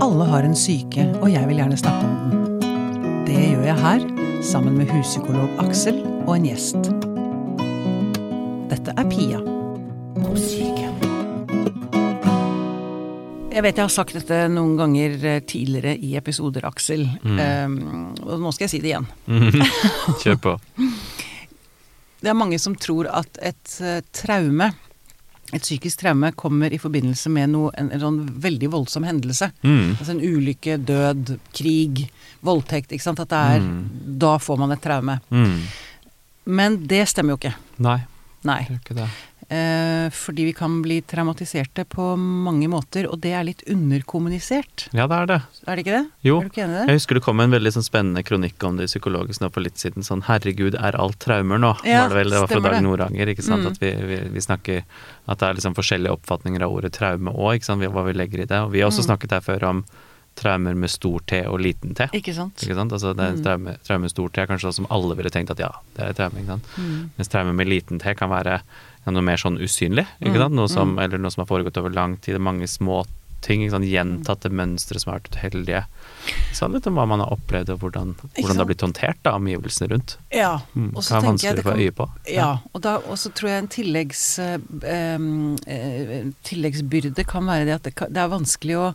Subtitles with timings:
[0.00, 2.68] Alle har en syke, og jeg vil gjerne snakke om den.
[3.28, 4.06] Det gjør jeg her,
[4.42, 6.88] sammen med huspsykolog Aksel og en gjest.
[8.70, 10.88] Dette er Pia om syke.
[13.50, 17.04] Jeg vet jeg har sagt dette noen ganger eh, tidligere i episoder, Aksel.
[17.20, 19.08] Um, og nå skal jeg si det igjen.
[20.22, 20.56] Kjør på.
[22.20, 24.66] Det er mange som tror at et eh, traume,
[25.52, 29.50] et psykisk traume, kommer i forbindelse med noe, en, en sånn veldig voldsom hendelse.
[29.66, 29.96] Mm.
[29.96, 32.04] Altså en ulykke, død, krig,
[32.46, 32.92] voldtekt.
[32.94, 33.22] Ikke sant.
[33.24, 33.66] At det er
[34.22, 35.18] Da får man et traume.
[35.30, 35.58] Mm.
[36.50, 37.54] Men det stemmer jo ikke.
[37.82, 37.98] Nei,
[38.48, 38.62] Nei.
[38.68, 39.08] gjør ikke det.
[39.50, 44.84] Eh, fordi vi kan bli traumatiserte på mange måter, og det er litt underkommunisert.
[44.94, 45.38] Ja, det er det.
[45.66, 46.02] Er det ikke det?
[46.22, 46.36] Jo.
[46.38, 46.86] Er du ikke enig i det?
[46.92, 49.74] Jeg husker det kom en veldig sånn spennende kronikk om det psykologisk nå for litt
[49.80, 50.06] siden.
[50.06, 52.30] Sånn 'herregud, er alt traumer nå?' Ja, var det vel.
[52.30, 52.82] Det var fra Dag det.
[52.82, 53.26] Noranger.
[53.34, 53.62] ikke sant?
[53.64, 53.70] Mm.
[53.72, 54.84] At vi, vi, vi snakker
[55.28, 57.82] At det er liksom forskjellige oppfatninger av ordet traume òg, ikke sant.
[57.82, 58.58] Hva vi legger i det.
[58.62, 59.16] Og vi har også Mm.
[59.16, 59.84] snakket her før om
[60.36, 62.06] traumer med stor T og liten T.
[62.14, 62.54] Ikke sant?
[62.62, 62.92] Ikke sant?
[62.92, 63.42] Altså det er Mm.
[63.44, 66.08] traume, traume med stor T er kanskje sånn som alle ville tenkt at ja, det
[66.08, 66.38] er traume.
[66.40, 66.62] ikke sant?
[66.78, 67.10] Mm.
[67.18, 68.60] Mens traume med liten T kan være
[69.06, 70.50] noe mer sånn usynlig, Mm.
[70.52, 72.38] Noe som, Eller noe som har foregått over lang tid.
[72.38, 73.04] Mange små
[73.40, 73.86] ting, sant?
[73.88, 75.84] gjentatte mønstre som har vært uheldige.
[76.52, 79.38] Så litt om hva man har opplevd, og hvordan, hvordan det har blitt håndtert av
[79.40, 80.16] omgivelsene rundt.
[80.30, 80.58] Ja.
[80.76, 80.90] Mm.
[80.94, 82.08] Og så tenker jeg det kan- øye på.
[82.28, 87.82] Ja, og da så tror jeg en tilleggs, eh, eh, tilleggsbyrde kan være det at
[87.88, 88.94] det, kan, det er vanskelig å,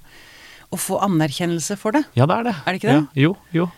[0.72, 2.06] å få anerkjennelse for det.
[2.16, 2.56] Ja, det er det.
[2.56, 3.02] Er det ikke det?
[3.02, 3.72] Ja, jo, jo.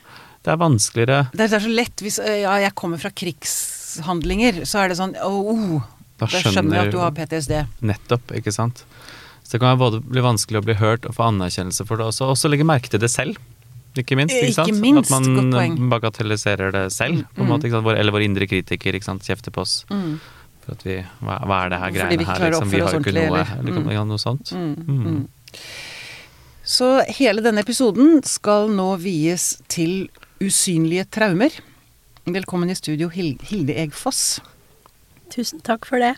[0.43, 4.61] Det er vanskeligere Det er, det er så lett hvis ja, jeg kommer fra krigshandlinger,
[4.67, 5.81] så er det sånn oh, oh,
[6.17, 7.67] Da Da skjønner jeg at du har PTSD.
[7.81, 8.83] Nettopp, ikke sant.
[9.43, 12.31] Så det kan både bli vanskelig å bli hørt og få anerkjennelse for det også.
[12.31, 13.37] og så legge merke til det selv,
[13.97, 14.33] ikke minst.
[14.35, 17.49] Eh, Ikke, ikke minst, At man bagatelliserer det selv, på en Mm.
[17.49, 17.97] måte.
[17.97, 18.93] Eller vår indre kritiker.
[18.93, 19.85] Kjefter på oss.
[19.89, 20.19] Mm.
[20.61, 22.69] For at vi Hva, hva er det her vi greiene ikke her, liksom?
[22.69, 24.07] Vi har jo ikke noe eller, mm.
[24.07, 24.51] noe sånt.
[24.51, 25.03] Mm, Mm.
[25.05, 25.27] mm.
[26.63, 30.09] Så hele denne episoden skal nå vies til
[30.41, 31.51] usynlige traumer.
[32.27, 34.39] Velkommen i studio, Hilde Egfoss.
[35.33, 36.15] Tusen takk for det.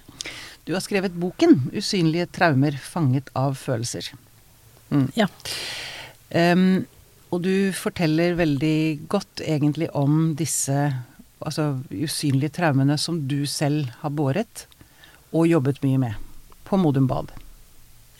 [0.67, 4.13] Du har skrevet boken 'Usynlige traumer fanget av følelser'.
[4.91, 5.11] Mm.
[5.15, 5.27] Ja.
[6.29, 6.85] Um,
[7.29, 10.93] og du forteller veldig godt egentlig om disse
[11.41, 14.65] altså, usynlige traumene som du selv har båret
[15.31, 16.13] og jobbet mye med
[16.65, 17.33] på Modum Bad.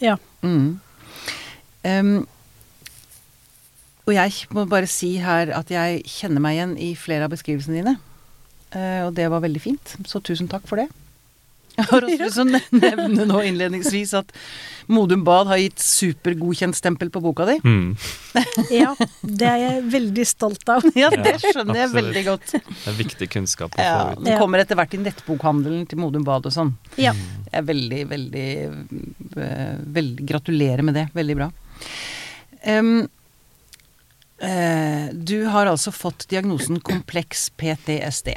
[0.02, 0.18] Ja.
[0.42, 0.80] Mm.
[1.86, 2.28] Um,
[4.10, 7.82] og jeg må bare si her at jeg kjenner meg igjen i flere av beskrivelsene
[7.82, 7.98] dine.
[8.75, 10.90] Eh, og det var veldig fint, så tusen takk for det.
[11.80, 14.34] Jeg har også lyst til å nevne nå innledningsvis at
[14.91, 17.56] Modum Bad har gitt supergodkjent-stempel på boka di.
[17.63, 17.94] Mm.
[18.81, 18.91] ja.
[19.22, 20.88] Det er jeg veldig stolt av.
[20.97, 22.56] Ja, det skjønner jeg veldig godt.
[22.58, 24.25] Det er viktig kunnskap å Ja, få ut.
[24.28, 26.74] Den kommer etter hvert i nettbokhandelen til Modum Bad og sånn.
[27.00, 27.13] Ja.
[27.47, 28.50] Jeg er veldig, veldig,
[29.46, 31.08] eh, veldig Gratulerer med det.
[31.16, 31.52] Veldig bra.
[32.68, 33.08] Um,
[34.44, 38.35] uh, du har altså fått diagnosen kompleks PTSD.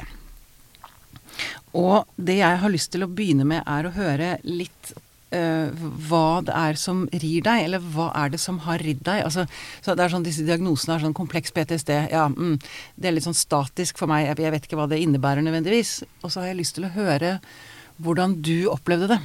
[1.73, 4.93] Og det jeg har lyst til å begynne med, er å høre litt
[5.33, 5.73] eh,
[6.07, 9.23] hva det er som rir deg, eller hva er det som har ridd deg?
[9.25, 9.47] Altså,
[9.81, 11.93] så det er sånn, Disse diagnosene er sånn kompleks PTSD.
[12.13, 12.59] Ja, mm,
[12.95, 14.29] det er litt sånn statisk for meg.
[14.37, 16.03] Jeg, vet ikke hva det innebærer nødvendigvis.
[16.21, 17.39] Og så har jeg lyst til å høre
[18.03, 19.19] hvordan du opplevde det.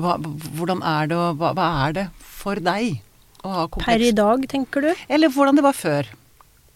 [0.00, 0.16] Hva,
[0.56, 3.00] hvordan er det, og hva, hva er det for deg
[3.42, 4.90] å ha kompleks Per i dag, tenker du?
[5.10, 6.08] Eller hvordan det var før,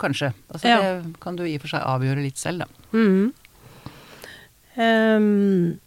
[0.03, 0.33] kanskje.
[0.51, 0.81] Altså, Ja.
[0.83, 2.99] Det kan du i og for seg avgjøre litt selv, da.
[2.99, 3.33] Mhm.
[4.75, 5.79] Ehm,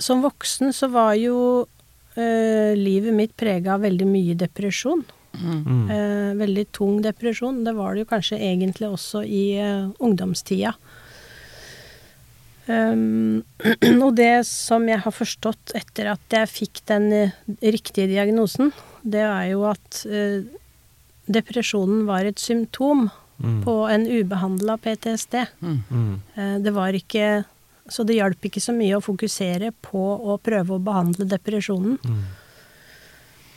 [0.00, 1.66] som voksen så var jo
[2.16, 5.04] eh, livet mitt prega av veldig mye depresjon.
[5.36, 5.90] Mm.
[5.90, 7.62] Eh, veldig tung depresjon.
[7.66, 10.74] Det var det jo kanskje egentlig også i eh, ungdomstida.
[12.70, 13.42] Um,
[14.04, 17.32] og det som jeg har forstått etter at jeg fikk den
[17.64, 18.70] riktige diagnosen,
[19.02, 20.44] det er jo at uh,
[21.26, 23.08] depresjonen var et symptom
[23.40, 23.62] Mm.
[23.64, 25.46] på en ubehandla PTSD.
[25.62, 26.20] Mm.
[26.36, 27.44] Eh, Det var ikke
[27.90, 31.96] Så det hjalp ikke så mye å fokusere på å prøve å behandle depresjonen.
[32.04, 32.20] Mm.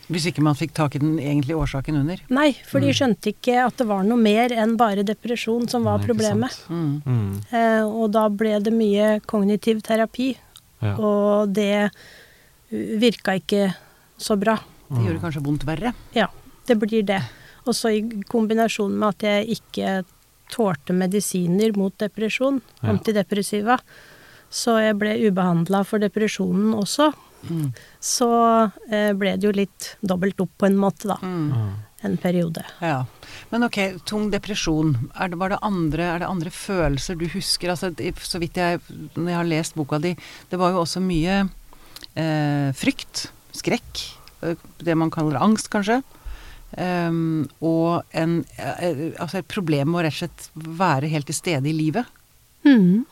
[0.09, 2.18] Hvis ikke man fikk tak i den egentlige årsaken under.
[2.33, 6.00] Nei, for de skjønte ikke at det var noe mer enn bare depresjon som var
[6.01, 6.57] Nei, problemet.
[6.68, 7.44] Mm.
[7.51, 10.33] Eh, og da ble det mye kognitiv terapi.
[10.81, 10.95] Ja.
[10.97, 11.91] Og det
[12.74, 13.69] virka ikke
[14.18, 14.57] så bra.
[14.89, 15.94] Det gjorde kanskje vondt verre.
[16.18, 16.27] Ja,
[16.68, 17.21] det blir det.
[17.65, 19.94] Og så i kombinasjon med at jeg ikke
[20.54, 22.89] tålte medisiner mot depresjon, Ja.
[22.92, 23.80] antidepressiva,
[24.54, 27.13] så jeg ble ubehandla for depresjonen også.
[28.00, 28.27] Så
[28.92, 31.18] eh, ble det jo litt dobbelt opp på en måte, da.
[32.04, 32.63] En periode.
[32.83, 33.06] Ja.
[33.50, 35.10] Men ok, tung depresjon.
[35.15, 37.71] Er det, var det andre, er det andre følelser du husker?
[37.71, 38.80] Altså, så vidt jeg
[39.15, 40.13] Når jeg har lest boka di,
[40.51, 41.50] det var jo også mye
[42.15, 44.04] eh, frykt, skrekk,
[44.44, 46.01] eh, det man kaller angst, kanskje.
[46.81, 51.38] Ehm, og en, eh, altså et problem med å rett og slett være helt til
[51.38, 52.08] stede i livet.
[52.66, 53.06] Mm.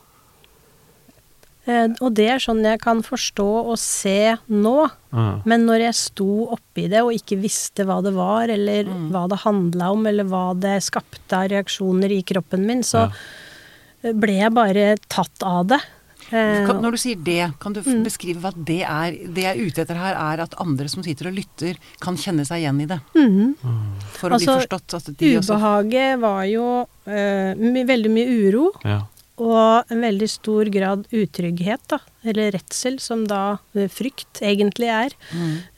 [1.64, 4.76] Eh, og det er sånn jeg kan forstå og se nå.
[5.14, 5.38] Ah.
[5.46, 9.42] Men når jeg sto oppi det og ikke visste hva det var, eller hva det
[9.44, 13.08] handla om, eller hva det skapte av reaksjoner i kroppen min, så
[14.02, 15.78] ble jeg bare tatt av det.
[16.32, 18.02] Eh, Kan, når du sier det, kan du mm.
[18.06, 19.16] beskrive hva det er?
[19.28, 22.46] Det jeg er ute etter her, er at andre som sitter og lytter, kan kjenne
[22.48, 23.00] seg igjen i det.
[23.14, 23.54] mhm.
[24.16, 24.94] For å Altså, bli forstått.
[24.98, 29.00] At de også Ubehaget var jo uh, my, veldig mye uro, Ja.
[29.42, 31.98] og en veldig stor grad utrygghet, da.
[32.24, 35.10] Eller redsel, som da eh, frykt egentlig er.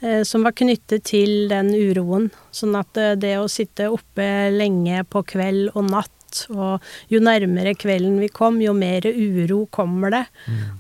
[0.03, 2.31] Eh, som var knyttet til den uroen.
[2.53, 6.11] Sånn at eh, det å sitte oppe lenge på kveld og natt,
[6.53, 10.23] og jo nærmere kvelden vi kom, jo mer uro kommer det.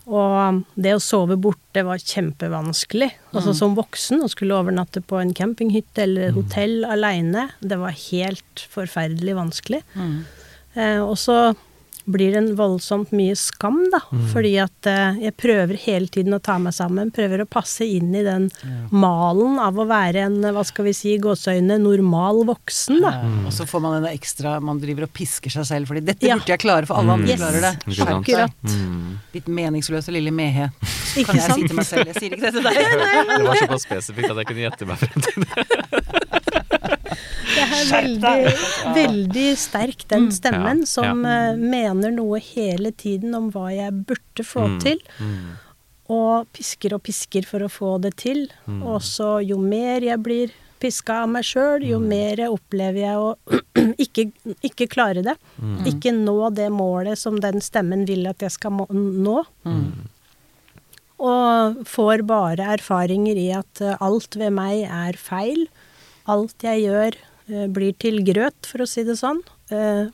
[0.07, 3.11] Og det å sove borte var kjempevanskelig.
[3.35, 8.67] Altså som voksen å skulle overnatte på en campinghytte eller hotell aleine, det var helt
[8.75, 9.83] forferdelig vanskelig.
[10.75, 11.55] Eh, og så
[12.07, 14.01] blir en voldsomt mye skam, da.
[14.33, 17.11] Fordi at uh, jeg prøver hele tiden å ta meg sammen.
[17.15, 18.51] Prøver å passe inn i den
[18.93, 23.15] malen av å være en, hva skal vi si, gåseøyne, normal voksen, da.
[23.47, 26.37] Og så får man en ekstra Man driver og pisker seg selv fordi 'dette Ja.
[26.37, 27.41] burde jeg klare, for alle andre Yes.
[27.41, 28.09] klarer det'.
[28.19, 28.53] Akkurat.
[28.65, 29.19] Mm.
[29.35, 30.71] Litt meningsløse lille mehe.
[31.17, 31.61] Ikke Kan jeg sant?
[31.61, 32.07] si til meg selv.
[32.07, 32.75] Jeg sier ikke det til deg.
[32.75, 36.63] Det var såpass spesifikt at jeg kunne gjette meg frem til det.
[37.91, 38.55] Veldig,
[38.95, 44.45] veldig sterk, den stemmen, Ja, som eh, mener noe hele tiden om hva jeg burde
[44.47, 44.99] få Mm, til.
[45.21, 45.53] mm.
[46.15, 48.47] Og pisker og pisker for å få det til.
[48.69, 50.51] Og så jo mer jeg blir
[50.81, 53.31] piska av meg sjøl, jo mer opplever jeg å
[54.05, 54.27] ikke,
[54.69, 55.37] ikke klare det.
[55.89, 59.39] Ikke nå det målet som den stemmen vil at jeg skal nå.
[61.25, 65.67] Og får bare erfaringer i at eh, alt ved meg er feil.
[66.29, 67.17] Alt jeg gjør
[67.47, 69.43] blir til grøt, for å si det sånn.
[69.71, 70.07] Eh,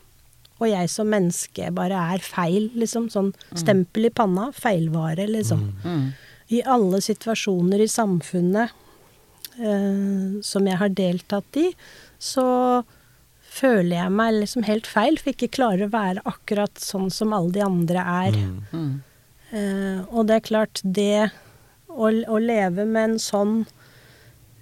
[0.60, 3.08] og jeg som menneske bare er feil, liksom.
[3.12, 4.50] Sånn stempel i panna.
[4.52, 5.62] Feilvare, liksom.
[6.50, 8.70] I alle situasjoner i samfunnet
[9.58, 11.68] eh, som jeg har deltatt i,
[12.18, 12.82] så
[13.50, 17.50] føler jeg meg liksom helt feil, for ikke klarer å være akkurat sånn som alle
[17.56, 18.36] de andre er.
[19.50, 21.30] Eh, og det er klart, det
[21.88, 23.54] å, å leve med en sånn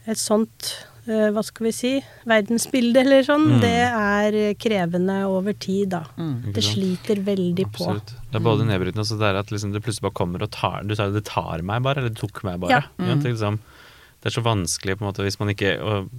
[0.08, 1.90] et sånt eh, hva skal vi si
[2.28, 6.02] verdensbildet eller sånn, det er krevende over tid, da.
[6.20, 6.52] Mm.
[6.54, 7.86] Det sliter veldig på.
[7.88, 8.14] Absolutt.
[8.28, 10.50] Det er både nedbrytende og så det er at liksom det plutselig bare kommer og
[10.52, 12.78] tar Du sa jo det tar meg bare, eller det tok meg bare.
[12.78, 12.82] Ja.
[13.00, 13.06] Mm.
[13.08, 13.60] Ja, Det, er liksom,
[14.20, 16.10] det er så vanskelig på en måte hvis man ikke og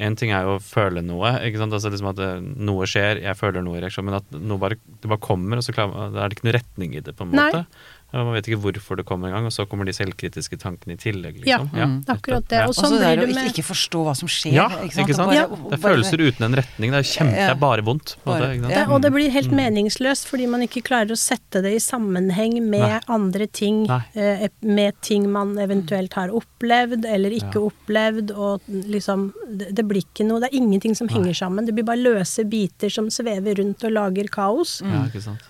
[0.00, 1.74] En ting er jo å føle noe, ikke sant?
[1.76, 4.78] Altså liksom at det, noe skjer, jeg føler noe i reaksjon, men at noe bare,
[5.02, 7.26] det bare kommer, og så klarer, da er det ikke noe retning i det, på
[7.26, 7.60] en måte.
[7.99, 10.96] Og man vet ikke hvorfor det kommer engang, og så kommer de selvkritiske tankene i
[10.96, 12.62] tillegg, Ja, ja, akkurat det.
[12.64, 14.52] Og Og så sånn blir det ikke, med ikke forstå hva som skjer.
[14.52, 15.08] Ja, ikke sant?
[15.08, 15.30] ikke sant?
[15.30, 15.46] Det Ja.
[15.46, 16.90] bare- Det er følelser uten en retning.
[16.90, 18.16] Det er kjempe, det er bare vondt.
[18.24, 18.74] Bare- ikke sant?
[18.74, 22.60] det, og det blir helt meningsløst fordi man ikke klarer å sette det i sammenheng
[22.62, 23.00] med Nei.
[23.08, 23.86] andre ting.
[23.86, 24.02] Nei.
[24.14, 27.70] eh, med ting man eventuelt har opplevd eller ikke Ja.
[27.70, 28.30] opplevd.
[28.36, 31.66] Og liksom det, blir ikke noe Det er ingenting som henger sammen.
[31.66, 34.80] Det blir bare løse biter som svever rundt og lager kaos.
[34.82, 35.40] Ja, ikke sant.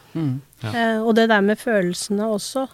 [0.61, 0.71] Ja.
[0.75, 2.67] Eh, og det der med følelsene også.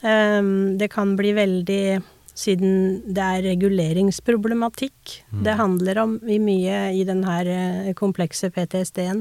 [0.00, 0.42] Eh,
[0.80, 1.86] det kan bli veldig
[2.34, 5.12] Siden det er reguleringsproblematikk
[5.46, 9.20] det handler om i mye i den her eh, komplekse PTSD-en,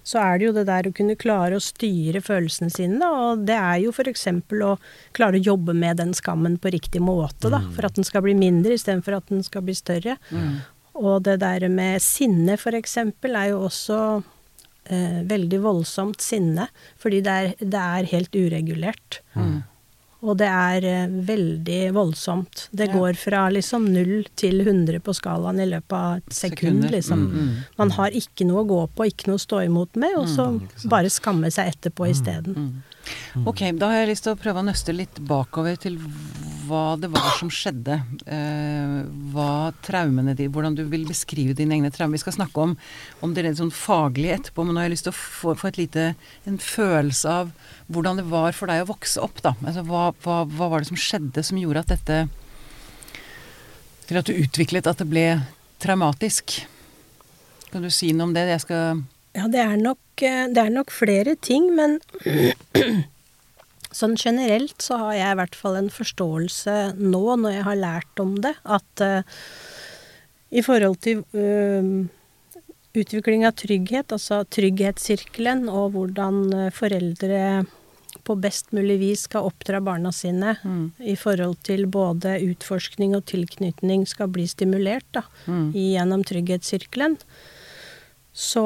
[0.00, 3.04] så er det jo det der å kunne klare å styre følelsene sine.
[3.04, 4.24] Og det er jo f.eks.
[4.64, 4.72] å
[5.12, 7.60] klare å jobbe med den skammen på riktig måte, da.
[7.76, 10.16] For at den skal bli mindre istedenfor at den skal bli større.
[10.94, 12.96] Og det der med sinne f.eks.
[13.00, 14.00] er jo også
[14.86, 16.68] eh, veldig voldsomt sinne,
[17.00, 19.20] fordi det er, det er helt uregulert.
[20.24, 22.68] Og det er eh, veldig voldsomt.
[22.72, 22.94] Det Ja.
[22.94, 26.90] går fra liksom null til 100 på skalaen i løpet av et sekund, Sekunder.
[26.90, 27.60] liksom.
[27.76, 30.46] Man har ikke noe å gå på, ikke noe å stå imot med, og så
[30.88, 32.82] bare skamme seg etterpå isteden.
[33.44, 35.98] Ok, da har jeg lyst til å prøve å nøste litt bakover til
[36.64, 37.98] hva det var som skjedde.
[38.30, 38.94] Eh,
[39.34, 42.16] hva traumene dine Hvordan du vil beskrive dine egne traumer.
[42.16, 42.76] Vi skal snakke om,
[43.24, 45.72] om det rent sånn faglig etterpå, men nå har jeg lyst til å få, få
[45.76, 46.12] lite,
[46.48, 47.50] en følelse av
[47.92, 49.54] hvordan det var for deg å vokse opp, da.
[49.64, 52.20] Altså hva, hva, hva var det som skjedde som gjorde at dette
[54.08, 55.26] Til at du utviklet at det ble
[55.80, 56.62] traumatisk.
[57.72, 58.46] Kan du si noe om det?
[58.52, 59.02] Jeg skal
[59.34, 61.98] Ja, det er nok, eh, det er nok flere ting, men
[63.98, 68.22] sånn generelt så har jeg i hvert fall en forståelse nå, når jeg har lært
[68.22, 69.22] om det, at uh,
[70.54, 72.06] i forhold til uh,
[72.94, 77.64] utvikling av trygghet, altså trygghetssirkelen, og hvordan foreldre
[78.24, 80.52] på best mulig vis skal oppdra barna sine
[81.02, 85.24] i forhold til både utforskning og tilknytning skal bli stimulert da,
[85.74, 87.18] gjennom trygghetssirkelen,
[88.30, 88.64] så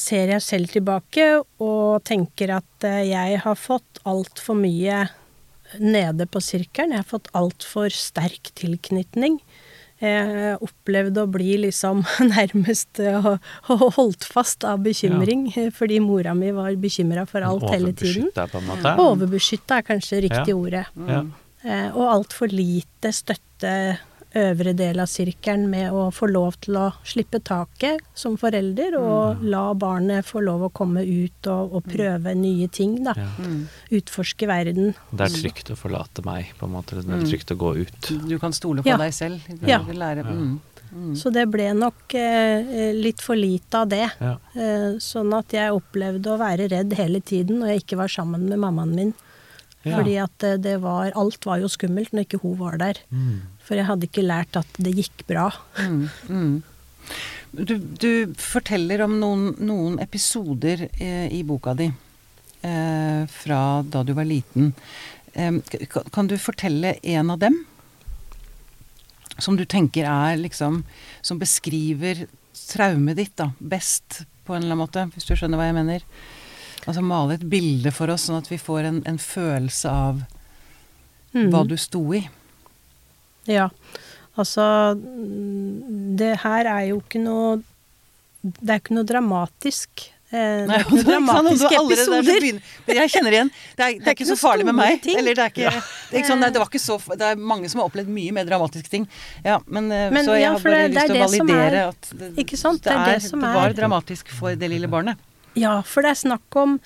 [0.00, 1.26] ser jeg selv tilbake
[1.60, 5.02] og tenker at eh, jeg har fått altfor mye
[5.80, 6.94] nede på sirkelen.
[6.96, 9.38] Jeg har fått altfor sterk tilknytning.
[10.02, 12.00] Jeg opplevde å bli liksom
[12.32, 15.68] nærmest og holdt fast av bekymring, ja.
[15.70, 18.32] fordi mora mi var bekymra for alt hele tiden.
[18.98, 20.58] Overbeskytta, er kanskje riktig Ja.
[20.58, 20.86] ordet.
[21.06, 21.22] Ja.
[21.62, 23.74] Eh, og altfor lite støtte
[24.38, 29.42] øvre del av sirkelen med å få lov til å slippe taket som forelder, og
[29.44, 33.14] la barnet få lov å komme ut og, og prøve nye ting, da.
[33.16, 33.28] Ja.
[33.98, 34.92] Utforske verden.
[35.12, 37.00] Det er trygt å forlate meg, på en måte.
[37.02, 38.12] Det er trygt å gå ut.
[38.28, 38.96] Du kan stole på Ja.
[38.96, 39.40] deg selv.
[39.48, 39.78] Du Ja.
[39.80, 40.24] lære.
[40.24, 40.60] Mm.
[41.16, 44.10] Så det ble nok eh, litt for lite av det.
[44.20, 44.36] Ja.
[44.54, 48.46] Eh, sånn at jeg opplevde å være redd hele tiden når jeg ikke var sammen
[48.48, 49.14] med mammaen min.
[49.84, 49.96] Ja.
[49.96, 53.00] Fordi at eh, det var Alt var jo skummelt når ikke hun var der.
[53.10, 53.40] Mm.
[53.62, 55.48] For jeg hadde ikke lært at det gikk bra.
[55.78, 56.08] Mm.
[56.28, 56.62] Mm.
[57.52, 64.14] Du, du forteller om noen, noen episoder eh, i boka di eh, fra da du
[64.16, 64.72] var liten.
[65.34, 65.58] Eh,
[65.92, 67.58] kan, kan du fortelle en av dem?
[69.38, 70.82] Som du tenker er liksom
[71.24, 72.26] Som beskriver
[72.68, 76.04] traumet ditt da, best, på en eller annen måte, hvis du skjønner hva jeg mener?
[76.86, 80.22] Altså male et bilde for oss, sånn at vi får en, en følelse av
[81.32, 81.46] Mm.
[81.48, 82.18] hva du sto i.
[83.50, 83.68] Ja.
[84.38, 84.64] Altså
[84.96, 87.58] mm, Det her er jo ikke noe
[88.42, 90.06] Det er ikke noe dramatisk.
[90.32, 91.18] Eh, det Nei, er ikke noen det er
[91.52, 92.96] ikke sant, dramatiske episoder.
[92.96, 93.50] jeg kjenner igjen.
[93.76, 95.04] Det er, det er ikke så farlig med meg.
[95.12, 97.68] Eller det er ikke, det er ikke sånn, det var ikke så Det er mange
[97.68, 99.04] som har opplevd mye mer dramatiske ting.
[99.44, 102.10] Ja, men, eh, Men så jeg ja, har bare lyst til å validere er- at
[102.22, 102.82] det, Ikke sant?
[102.82, 105.20] det, Det det som det var er- dramatisk for det lille barnet.
[105.54, 106.78] Ja, for det er snakk om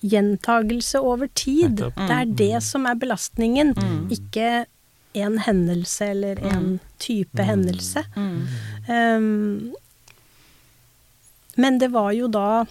[0.00, 1.76] gjentagelse over tid.
[1.76, 3.74] Det er det som er belastningen,
[4.08, 4.64] ikke
[5.14, 8.04] en hendelse eller en type hendelse.
[8.88, 9.74] Um,
[11.56, 12.64] men det var jo da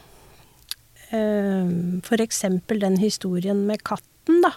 [1.14, 4.52] um, for eksempel den historien med katten, da.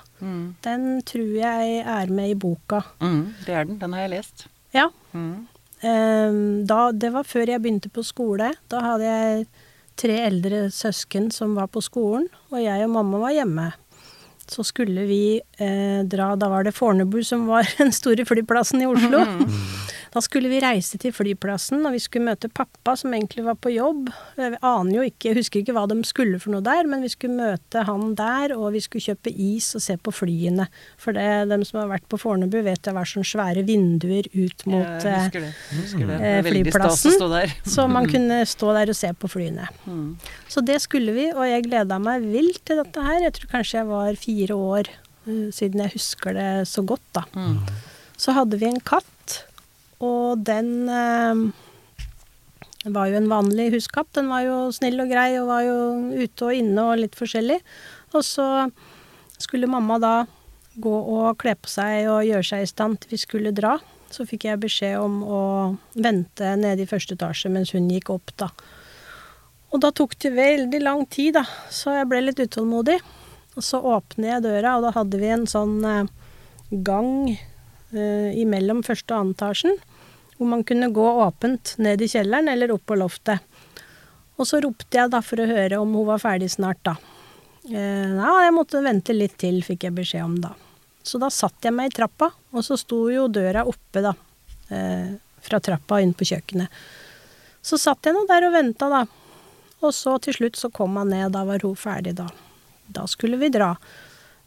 [0.67, 2.83] Den tror jeg er med i boka.
[3.03, 3.79] Mm, det er den.
[3.83, 4.47] Den har jeg lest.
[4.75, 4.89] Ja.
[5.13, 5.47] Mm.
[5.83, 8.53] Um, da, det var før jeg begynte på skole.
[8.73, 9.47] Da hadde jeg
[9.97, 13.67] tre eldre søsken som var på skolen, og jeg og mamma var hjemme.
[14.51, 18.87] Så skulle vi eh, dra Da var det Fornebu som var den store flyplassen i
[18.87, 19.25] Oslo.
[20.15, 23.73] Da skulle vi reise til flyplassen, og vi skulle møte pappa, som egentlig var på
[23.75, 24.11] jobb.
[24.39, 27.11] Jeg aner jo ikke, jeg husker ikke hva de skulle for noe der, men vi
[27.13, 30.69] skulle møte han der, og vi skulle kjøpe is og se på flyene.
[31.03, 34.67] For det, dem som har vært på Fornebu, vet det var sånne svære vinduer ut
[34.71, 35.53] mot Jeg eh, husker det.
[35.73, 36.21] Jeg husker det.
[36.21, 37.11] eh, er stas flyplassen.
[37.11, 37.57] å stå der.
[37.77, 39.69] så man kunne stå der og se på flyene.
[40.49, 43.21] Så det skulle vi, og jeg gleda meg vilt til dette her.
[43.27, 44.93] Jeg tror kanskje jeg var fire år,
[45.27, 47.27] eh, siden jeg husker det så godt, da.
[48.17, 49.05] Så hadde vi en katt,
[50.05, 51.45] og den eh,
[52.93, 54.13] var jo en vanlig huskatt.
[54.17, 55.79] Den var jo snill og grei, og var jo
[56.15, 57.59] ute og inne og litt forskjellig.
[58.15, 58.49] Og så
[59.41, 60.15] skulle mamma da
[60.77, 63.77] gå og kle på seg og gjøre seg i stand til vi skulle dra.
[64.13, 65.43] Så fikk jeg beskjed om å
[65.97, 68.51] vente nede i første etasje mens hun gikk opp, da.
[69.75, 71.43] Og da tok det veldig lang tid, da,
[71.75, 73.01] så jeg ble litt utålmodig.
[73.57, 76.09] Og så åpner jeg døra, og da hadde vi en sånn eh,
[76.87, 79.79] gang eh, imellom første og andre etasjen,
[80.37, 83.41] hvor man kunne gå åpent ned i kjelleren eller opp på loftet.
[84.37, 86.97] Og så ropte jeg da for å høre om hun var ferdig snart, da.
[87.71, 90.53] Eh, ja, jeg måtte vente litt til, fikk jeg beskjed om da.
[91.07, 94.13] Så da satt jeg meg i trappa, og så sto jo døra oppe, da.
[94.69, 95.15] Eh,
[95.47, 96.83] fra trappa inn på kjøkkenet.
[97.63, 99.05] Så satt jeg nå der og venta, da.
[99.85, 102.29] Og så til slutt så kom han ned, da var hun ferdig, da.
[102.87, 103.73] Da skulle vi dra.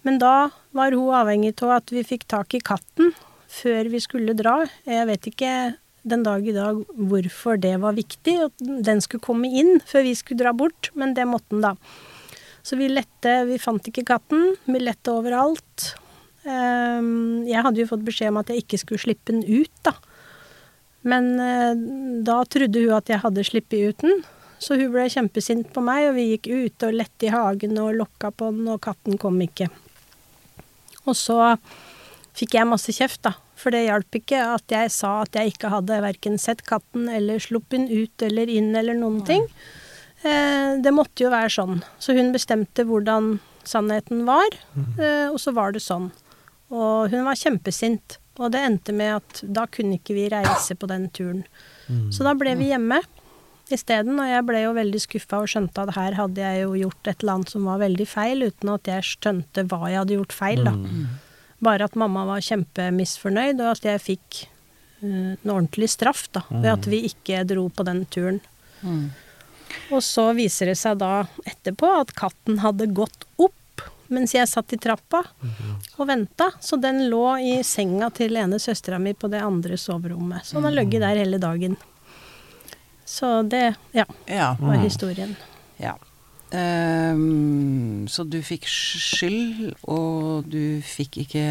[0.07, 3.11] Men da var hun avhengig av at vi fikk tak i katten
[3.49, 4.61] før vi skulle dra.
[4.87, 5.53] Jeg vet ikke
[6.09, 6.79] den dag i dag
[7.09, 11.15] hvorfor det var viktig, at den skulle komme inn før vi skulle dra bort, men
[11.17, 11.73] det måtte den da.
[12.63, 15.93] Så vi lette, vi fant ikke katten, vi lette overalt.
[16.45, 19.95] Ehm, Jeg hadde jo fått beskjed om at jeg ikke skulle slippe den ut, da.
[21.07, 21.73] Men eh,
[22.27, 24.23] da trodde hun at jeg hadde sluppet ut den,
[24.59, 27.95] så hun ble kjempesint på meg, og vi gikk ut og lette i hagen og
[27.95, 29.69] lokka på den, og katten kom ikke.
[31.07, 31.39] Og så
[32.37, 33.33] fikk jeg masse kjeft, da.
[33.59, 37.41] For det hjalp ikke at jeg sa at jeg ikke hadde verken sett katten eller
[37.43, 39.45] sluppet den ut eller inn eller noen ting.
[40.23, 41.83] Eh, det måtte jo være sånn.
[41.99, 44.47] Så hun bestemte hvordan sannheten var,
[44.97, 46.09] eh, og så var det sånn.
[46.71, 48.17] Og hun var kjempesint.
[48.39, 51.43] Og det endte med at da kunne ikke vi reise på den turen.
[52.13, 53.01] Så da ble vi hjemme
[53.69, 57.07] isteden, og jeg ble jo veldig skuffa og skjønte at her hadde jeg jo gjort
[57.11, 60.33] et eller annet som var veldig feil, uten at jeg skjønte hva jeg hadde gjort
[60.33, 60.71] feil, da.
[61.59, 64.41] Bare at mamma var kjempemisfornøyd, og at jeg fikk
[65.03, 68.39] uh, en ordentlig straff, da, ved at vi ikke dro på den turen.
[69.91, 73.53] Og så viser det seg da etterpå at katten hadde gått opp
[74.09, 75.19] mens jeg satt i trappa
[75.99, 76.47] og venta.
[76.59, 80.47] Så den lå i senga til ene søstera mi på det andre soverommet.
[80.47, 81.75] Så den har ligget der hele dagen.
[83.05, 84.55] Så det, ja, Ja.
[84.59, 85.35] var historien.
[85.77, 85.95] ja.
[86.51, 91.43] Ehm, så du fikk skyld, og du fikk ikke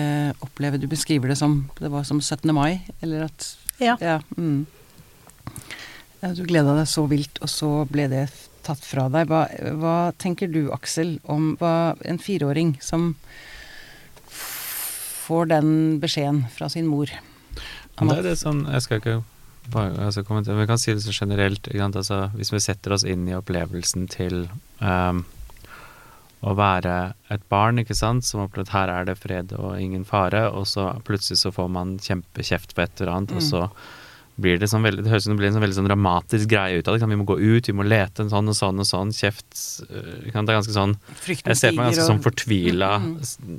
[0.43, 2.51] oppleve Du beskriver det som det var som 17.
[2.55, 3.97] mai, eller at Ja.
[4.01, 4.21] Ja.
[4.37, 4.67] Mm.
[6.35, 8.27] Du gleda deg så vilt, og så ble det
[8.67, 9.29] tatt fra deg.
[9.31, 9.47] Hva,
[9.79, 13.15] hva tenker du, Aksel, om hva en fireåring som
[14.29, 17.07] får den beskjeden fra sin mor?
[17.99, 19.17] det er det sånn Jeg skal ikke
[19.75, 21.69] altså, vi kan si det så generelt.
[21.69, 24.47] Altså, hvis vi setter oss inn i opplevelsen til
[24.81, 25.25] um,
[26.41, 26.97] å være
[27.35, 30.69] et barn, ikke sant, som opplever at her er det fred og ingen fare, og
[30.71, 33.65] så plutselig så får man kjempekjeft på et eller annet, og så
[34.39, 36.51] blir det sånn veldig Det høres ut som det blir en sånn veldig sånn dramatisk
[36.53, 37.09] greie ut av det.
[37.11, 39.11] Vi må gå ut, vi må lete en sånn og sånn og sånn.
[39.17, 40.29] Kjeft øh.
[40.29, 42.11] Det er ganske sånn Frykten Jeg ser på meg ganske og...
[42.13, 43.59] sånn og- fortvila Mm,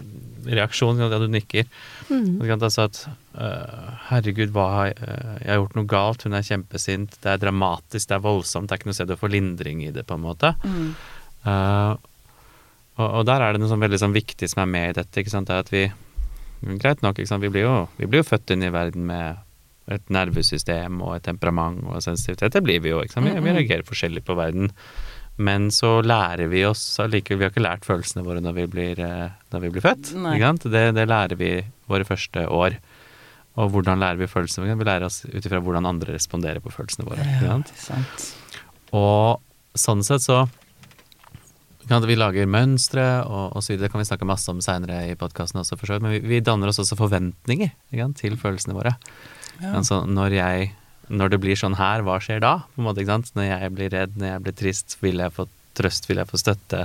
[0.50, 1.00] reaksjon.
[1.03, 1.65] Ja, du nikker.
[2.09, 2.39] Mm.
[2.57, 3.00] Altså at
[3.38, 6.24] uh, Herregud, hva har jeg, øh, jeg har gjort noe galt?
[6.27, 7.17] Hun er kjempesint.
[7.24, 8.69] Det er dramatisk, det er voldsomt.
[8.69, 10.53] Det er ikke noe sted å få lindring i det, på en måte.
[10.63, 10.93] Mm.
[11.45, 11.95] Uh,
[13.00, 15.21] og, og der er det noe sånn veldig sånn viktig som er med i dette.
[15.21, 15.48] Ikke sant?
[15.51, 15.88] Det er at vi
[16.59, 17.39] Greit nok, ikke sant?
[17.45, 19.38] Vi, blir jo, vi blir jo født inn i verden med
[19.89, 22.53] et nervesystem og et temperament og sensitivitet.
[22.55, 23.01] Det blir vi jo.
[23.03, 23.30] Ikke sant?
[23.30, 24.69] Vi, vi reagerer forskjellig på verden.
[25.39, 28.99] Men så lærer vi oss allikevel Vi har ikke lært følelsene våre når vi blir,
[28.99, 30.13] eh, når vi blir født.
[30.67, 31.54] Det, det lærer vi
[31.89, 32.75] våre første år.
[33.60, 34.80] Og hvordan lærer vi følelsene våre?
[34.80, 37.23] Vi lærer oss ut ifra hvordan andre responderer på følelsene våre.
[37.43, 37.56] Ja.
[38.95, 40.43] Og sånn sett så
[41.89, 43.88] vi lager mønstre og, og så videre.
[43.88, 46.06] Det kan vi snakke masse om seinere i podkasten også, for så vidt.
[46.06, 47.71] Men vi, vi danner oss også forventninger
[48.19, 48.93] til følelsene våre.
[49.62, 50.72] Altså, når jeg
[51.10, 52.52] Når det blir sånn her, hva skjer da?
[52.78, 53.02] Måte?
[53.04, 56.38] Når jeg blir redd, når jeg blir trist, vil jeg få trøst, vil jeg få
[56.38, 56.84] støtte?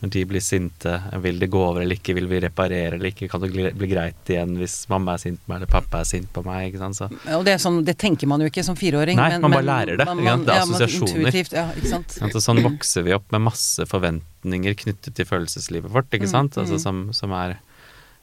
[0.00, 2.16] Når de blir sinte, vil det gå over eller ikke?
[2.18, 3.28] Vil vi reparere eller ikke?
[3.30, 6.26] Kan det bli, greit igjen hvis mamma er sint på meg eller pappa er sint
[6.34, 6.72] på meg?
[6.72, 6.98] Ikke sant?
[6.98, 9.20] Så Og det, er sånn, det tenker man jo ikke som fireåring.
[9.20, 11.40] Nei, man bare lærer det, Man, man, Det er ja, assosiasjoner.
[11.54, 12.18] Ja, sant.
[12.26, 16.58] Altså, sånn vokser vi opp med masse forventninger knyttet til følelseslivet vårt, ikke sant?
[16.58, 17.58] Altså, som, som er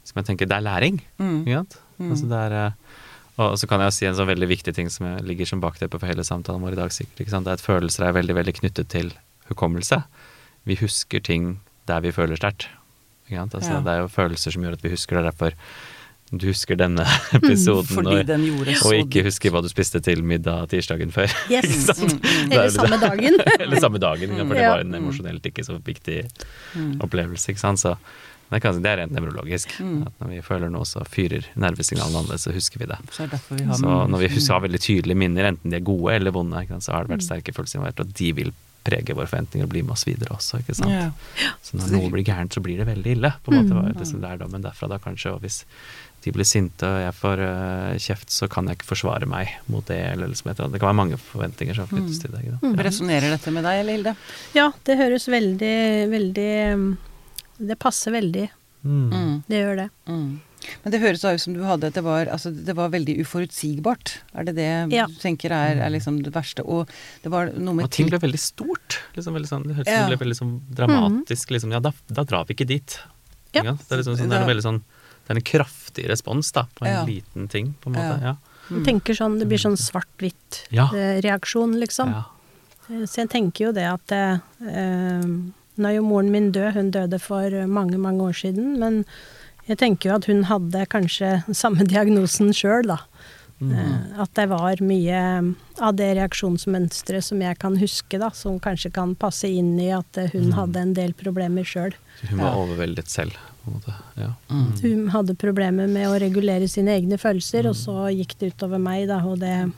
[0.04, 1.40] Som jeg tenker, det er læring, Mm.
[1.46, 1.78] ikke sant?
[1.98, 2.72] Altså, det er eh,
[3.38, 6.10] Og så kan jeg si en sånn veldig viktig ting som ligger som bakteppe for
[6.10, 7.46] hele samtalen vår i dag, sikkert, ikke sant?
[7.46, 9.12] Det er at følelser er veldig, veldig knyttet til
[9.52, 10.00] hukommelse.
[10.66, 12.66] Vi husker ting der vi føler sterkt.
[13.30, 13.80] Altså, Ja.
[13.84, 15.24] Det er jo følelser som gjør at vi husker det.
[15.24, 15.54] er Derfor
[16.30, 17.04] du husker denne
[17.38, 21.12] episoden, Fordi og, den gjorde så og ikke husker hva du spiste til middag tirsdagen
[21.14, 21.30] før.
[21.52, 21.70] Yes.
[21.88, 22.18] Sant?
[22.20, 23.38] Det er Eller samme dagen.
[23.64, 26.24] Eller samme dagen, for det var en emosjonelt ikke så viktig
[27.00, 27.52] opplevelse.
[27.52, 27.80] ikke sant?
[27.80, 27.94] Så
[28.48, 29.74] det, kan, det er rent nevrologisk.
[29.78, 32.96] At når vi føler noe, så fyrer nervesignalene annerledes, så husker vi det.
[33.12, 35.84] Så er vi har Så når vi husker, har veldig tydelige minner, enten de er
[35.84, 36.88] gode eller vonde, ikke sant?
[36.88, 38.56] så har det vært sterke følelser involvert, og de vil
[38.88, 40.62] prege våre forventninger og bli med oss videre også.
[40.62, 40.94] ikke sant?
[40.94, 41.52] Ja.
[41.64, 43.32] Så når noe blir gærent, så blir det veldig ille.
[43.44, 45.34] på en måte var det liksom lærdommen derfra da kanskje.
[45.34, 45.64] Og hvis
[46.24, 49.84] de blir sinte og jeg får uh, kjeft, så kan jeg ikke forsvare meg mot
[49.86, 49.98] det.
[50.14, 50.50] eller liksom.
[50.56, 52.48] Det kan være mange forventninger som knyttes til deg.
[52.48, 52.72] Ja.
[52.88, 54.16] Resonnerer dette med deg, eller Hilde?
[54.56, 55.76] Ja, det høres veldig,
[56.14, 56.88] veldig um,
[57.58, 58.48] Det passer veldig.
[58.84, 59.10] Mm.
[59.10, 59.42] Mm.
[59.48, 59.90] Det gjør det.
[60.06, 60.40] Mm.
[60.84, 64.18] Men det høres da ut som du hadde det var, altså, det var veldig uforutsigbart.
[64.34, 65.06] Er det det Ja.
[65.06, 66.62] du tenker er, er liksom det verste?
[66.66, 66.88] Og
[67.22, 68.98] det var noe med Og ting ble veldig stort.
[69.16, 70.00] Liksom veldig sånn, det hørtes ut Ja.
[70.02, 71.50] som det ble veldig sånn dramatisk.
[71.50, 72.98] Liksom, ja, da, da drar vi ikke dit.
[73.54, 73.62] Ja.
[73.62, 74.82] Det er liksom sånn, det er en veldig sånn
[75.28, 77.04] Det er en kraftig respons da, på en Ja.
[77.04, 78.20] liten ting, på en måte.
[78.22, 78.26] Ja.
[78.32, 78.36] Ja.
[78.70, 82.08] Jeg tenker sånn, Det blir sånn svart-hvitt-reaksjon, liksom.
[82.10, 82.24] Ja.
[82.90, 85.22] Eh, Så jeg tenker jo det at det, eh,
[85.78, 88.76] Nå er jo moren min død, hun døde for mange, mange år siden.
[88.82, 89.04] Men
[89.68, 92.98] jeg tenker jo at hun hadde kanskje samme diagnosen sjøl, da.
[93.58, 94.14] Mm.
[94.22, 95.20] At det var mye
[95.82, 100.20] av det reaksjonsmønsteret som jeg kan huske, da, som kanskje kan passe inn i at
[100.32, 101.94] hun hun hadde en del problemer sjøl.
[102.28, 102.56] Hun var Ja.
[102.62, 103.94] overveldet selv, på en måte.
[104.16, 104.30] Ja.
[104.82, 109.08] Hun hadde problemer med å regulere sine egne følelser, og så gikk det utover meg,
[109.08, 109.72] da, og det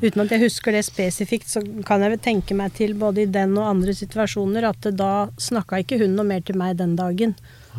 [0.00, 3.30] Uten at jeg husker det spesifikt, så kan jeg vel tenke meg til både i
[3.30, 7.36] den og andre situasjoner at da snakka ikke hun noe mer til meg den dagen.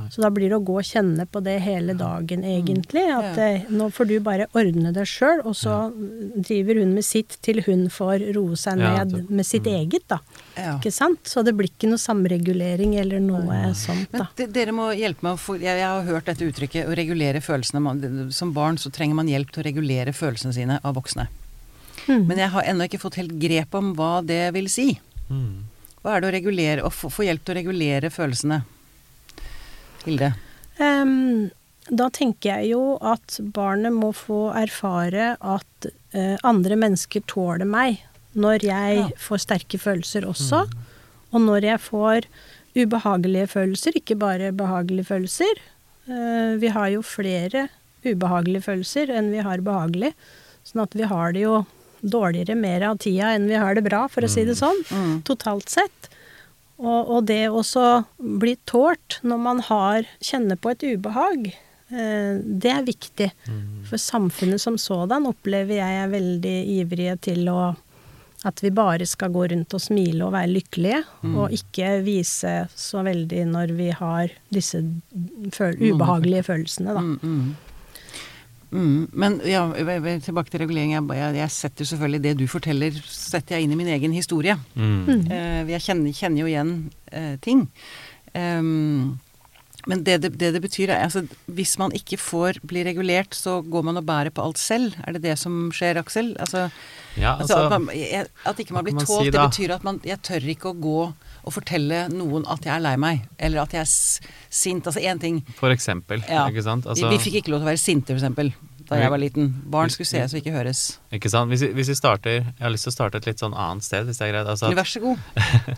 [0.09, 3.03] Så da blir det å gå og kjenne på det hele dagen, egentlig.
[3.11, 7.37] At eh, nå får du bare ordne deg sjøl, og så driver hun med sitt
[7.43, 10.21] til hun får roe seg Ja, ned med sitt eget, da.
[10.55, 10.77] Ja.
[10.77, 11.25] Ikke sant?
[11.27, 14.29] Så det blir ikke noe samregulering eller noe sånt, da.
[14.39, 17.43] Men dere må hjelpe meg å få jeg, jeg har hørt dette uttrykket å regulere
[17.43, 17.83] følelsene.
[17.83, 21.27] Man, som barn så trenger man hjelp til å regulere følelsene sine av voksne.
[22.07, 22.25] Mm.
[22.27, 24.87] Men jeg har ennå ikke fått helt grep om hva det vil si.
[25.29, 25.67] Mm.
[26.01, 28.61] Hva er det å regulere Å få, hjelp til å regulere følelsene?
[30.05, 30.31] Hilde?
[30.81, 31.51] Um,
[31.91, 38.01] da tenker jeg jo at barnet må få erfare at uh, andre mennesker tåler meg
[38.33, 39.07] når jeg Ja.
[39.19, 40.63] får sterke følelser også,
[41.35, 42.27] og når jeg får
[42.79, 45.59] ubehagelige følelser, ikke bare behagelige følelser.
[46.07, 47.67] Uh, vi har jo flere
[48.05, 50.15] ubehagelige følelser enn vi har behagelige,
[50.65, 51.59] sånn at vi har det jo
[52.01, 54.83] dårligere mer av tida enn vi har det bra, for å si det sånn,
[55.27, 56.09] totalt sett.
[56.81, 61.51] Og, og det også bli tålt når man har, kjenner på et ubehag,
[61.93, 63.29] eh, det er viktig.
[63.89, 67.75] For samfunnet som sådan opplever jeg er veldig ivrige til å
[68.43, 71.03] at vi bare skal gå rundt og smile og være lykkelige,
[71.37, 74.81] og ikke vise så veldig når vi har disse
[75.53, 77.03] føl ubehagelige følelsene, da.
[78.71, 79.65] Mm, men ja,
[80.23, 80.93] tilbake til regulering.
[80.95, 84.55] Jeg, jeg, jeg setter selvfølgelig det du forteller, setter jeg inn i min egen historie.
[84.75, 85.27] Mm.
[85.27, 86.73] Uh, jeg kjenner, kjenner jo igjen
[87.11, 87.67] uh, ting.
[88.37, 89.17] Ehm,
[89.89, 93.61] men det det, det det betyr, er altså hvis man ikke får bli regulert, så
[93.61, 94.95] går man og bærer på alt selv.
[95.05, 96.35] Er det det som skjer, Aksel?
[96.39, 96.69] Altså,
[97.17, 99.83] Ja, altså, altså at, man, jeg, at ikke man blir tålt, si det betyr at
[99.83, 100.99] man Jeg tør ikke å gå
[101.41, 103.91] og fortelle noen at jeg er lei meg, eller at jeg er
[104.53, 104.87] sint.
[104.87, 106.45] Altså én ting For eksempel, ja.
[106.47, 106.87] ikke sant?
[106.87, 108.53] Altså, Vi fikk ikke lov til å være sinte, for eksempel,
[108.91, 109.45] da jeg var liten.
[109.71, 110.81] Barn skulle ses og ikke høres.
[111.15, 111.47] ikke sant?
[111.49, 113.83] Hvis, vi- hvis vi starter Jeg har lyst til å starte et litt sånn annet
[113.87, 114.47] sted, hvis det er greit.
[114.51, 115.17] Altså, at- Vær så god.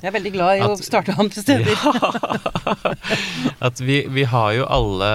[0.02, 1.76] Jeg er veldig glad i å starte andre steder.
[3.70, 5.12] at vi, vi har jo alle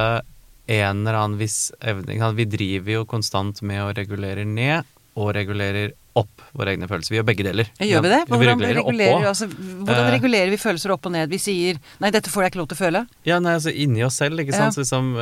[0.68, 2.32] en eller annen viss evne.
[2.38, 4.84] Vi driver jo konstant med å regulere ned
[5.18, 7.12] og regulerer opp våre egne følelser.
[7.14, 7.68] Vi gjør begge deler.
[7.78, 8.20] Gjør vi det?
[8.28, 10.12] Hvordan, Hvordan regulerer regulerer, vi, altså, hvordan Eh.
[10.18, 11.28] regulerer vi følelser opp og ned?
[11.30, 13.02] Vi sier 'nei, dette får jeg ikke lov til å føle'.
[13.24, 14.70] Ja, nei, altså inni oss selv, ikke Ja.
[14.70, 14.74] sant.
[14.74, 15.14] Så liksom,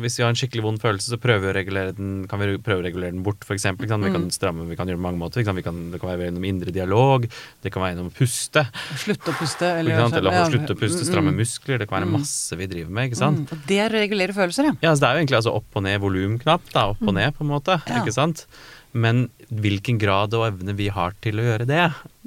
[0.00, 2.56] hvis vi har en skikkelig vond følelse, så prøver vi å regulere den, kan vi
[2.58, 3.86] prøve å regulere den bort, for eksempel.
[3.86, 3.94] Ikke?
[4.04, 4.12] Vi Mm.
[4.14, 5.54] kan stramme, vi kan gjøre det på mange måter.
[5.54, 7.28] Vi kan, det kan være gjennom indre dialog,
[7.62, 8.66] det kan være gjennom puste.
[8.96, 9.62] Slutte å puste.
[9.78, 11.78] Eller, Eller, eller ja, slutte å puste, mm, stramme mm, muskler.
[11.78, 13.38] Det kan være masse vi driver med, ikke sant.
[13.38, 13.52] mm.
[13.52, 14.72] Og det er å regulere følelser, ja.
[14.82, 16.60] Ja, så Det er jo egentlig altså opp og ned volumknapp.
[16.74, 17.82] Opp og ned, på en måte.
[17.86, 18.00] Ja.
[18.02, 18.46] ikke sant?
[18.94, 21.80] Men hvilken grad og evne vi har til å gjøre det,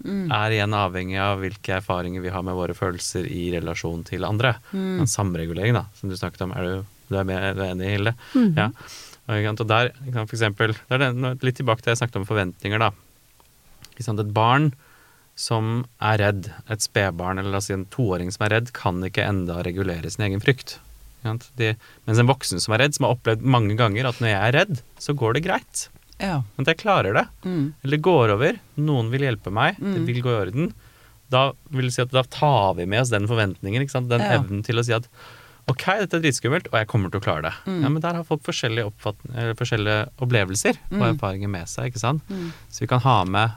[0.03, 4.55] er igjen avhengig av hvilke erfaringer vi har med våre følelser i relasjon til andre.
[4.75, 6.51] En samregulering, da, som du snakket om.
[6.59, 6.73] Er du,
[7.07, 8.13] du er, med, du er enig, Hilde?
[8.59, 8.67] Ja.
[9.27, 12.91] Og, der, for eksempel, er nå- litt tilbake til jeg snakket om forventninger, da.
[13.97, 14.69] Et barn
[15.37, 18.99] som er redd, et spedbarn eller la oss si en toåring som er redd, kan
[19.05, 20.77] ikke enda regulere sin egen frykt.
[21.59, 21.73] De,
[22.07, 24.55] mens en voksen som er redd, som har opplevd mange ganger at når jeg er
[24.61, 25.87] redd, så går det greit.
[26.19, 26.41] Ja.
[26.57, 27.25] Men jeg klarer det.
[27.45, 27.73] Mm.
[27.83, 28.59] Eller det går over.
[28.77, 29.77] Noen vil hjelpe meg.
[29.79, 30.71] Det vil gå i orden.
[31.29, 33.81] Da vil si at da tar vi med oss den forventningen.
[33.83, 34.09] Ikke sant?
[34.09, 34.37] Den Ja.
[34.39, 35.07] evnen til å si at
[35.67, 37.53] ok, dette er dritskummelt, og jeg kommer til å klare det.
[37.67, 37.81] Mm.
[37.83, 38.91] Ja, Men der har folk forskjellige,
[39.35, 41.17] eller forskjellige opplevelser og Mm.
[41.17, 41.91] erfaringer med seg.
[41.91, 42.21] ikke sant?
[42.71, 43.51] Så vi kan ha med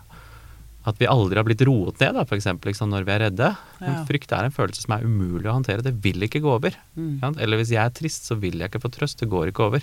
[0.87, 3.57] at vi aldri har blitt roet ned, da, for eksempel, ikke når vi er redde.
[3.81, 5.83] Men frykt er en følelse som er umulig å håndtere.
[5.85, 6.75] Det vil ikke gå over.
[6.99, 7.38] Mm.
[7.38, 9.18] Eller hvis jeg er trist, så vil jeg ikke få trøst.
[9.18, 9.83] Det går ikke over.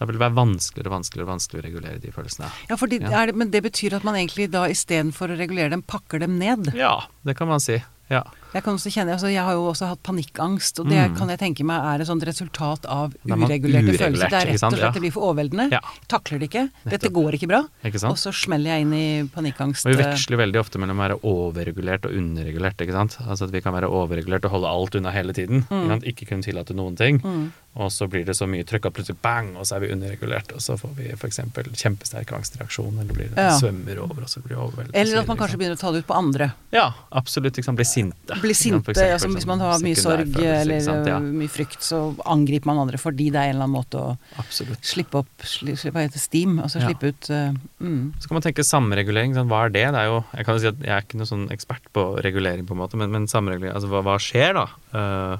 [0.00, 2.48] Da vil det være vanskeligere og vanskeligere, og vanskeligere å regulere de følelsene.
[2.70, 3.10] Ja, fordi Ja.
[3.20, 6.38] Er det, men det betyr at man egentlig da istedenfor å regulere dem, pakker dem
[6.38, 6.72] ned.
[6.74, 7.82] Ja, det kan man si.
[8.08, 8.22] Ja.
[8.52, 11.16] Jeg kan også kjenne, altså jeg har jo også hatt panikkangst, og det Mm.
[11.16, 14.28] kan jeg tenke meg er et sånt resultat av er uregulerte uregulert, følelser.
[14.30, 15.70] Det er rett og slett det blir for overveldende.
[15.70, 15.80] Ja.
[16.08, 16.70] Takler det ikke.
[16.84, 17.62] Dette går ikke bra.
[17.84, 18.10] Ikke sant?
[18.10, 19.86] Og så smeller jeg inn i panikkangst.
[19.86, 22.76] Og vi veksler veldig ofte mellom å være overregulert og underregulert.
[22.80, 23.16] ikke sant?
[23.26, 25.62] Altså at Vi kan være overregulert og holde alt unna hele tiden.
[25.62, 26.02] Ikke, sant?
[26.04, 27.20] ikke kunne tillate noen ting.
[27.22, 27.52] Mm.
[27.76, 30.50] Og så blir det så mye trykk at plutselig bang, og så er vi underregulert.
[30.52, 31.38] Og så får vi f.eks.
[31.78, 33.54] kjempesterk angstreaksjon, eller blir det Ja.
[33.58, 34.90] svømmer over, og så blir det overveldet.
[34.94, 36.52] Eller at man kanskje begynner å ta det ut på andre.
[36.72, 37.62] Ja, absolutt.
[37.62, 37.78] Sant?
[37.86, 38.39] Sinte.
[38.40, 38.94] Bli ikke sinte.
[38.94, 41.08] Ja, eksempel, Altså, hvis man har mye sorg eller sant?
[41.10, 44.00] Ja, øh, mye frykt, så angriper man andre fordi det er en eller annen måte
[44.00, 44.80] å absolutt.
[44.86, 46.24] slippe opp sli, Hva heter det?
[46.24, 46.58] steam?
[46.62, 46.88] Altså Ja.
[46.88, 48.02] slippe ut uh, mm.
[48.18, 49.36] Så kan man tenke samregulering.
[49.36, 49.86] Sånn, hva er det?
[49.92, 52.08] det er jo, jeg kan jo si at jeg er ikke noen sånn ekspert på
[52.24, 55.38] regulering, på en måte, men, men samregulering, altså hva, hva skjer da uh,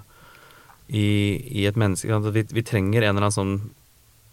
[0.88, 1.08] i,
[1.62, 2.22] i et menneske?
[2.34, 3.54] Vi, vi trenger en eller annen sånn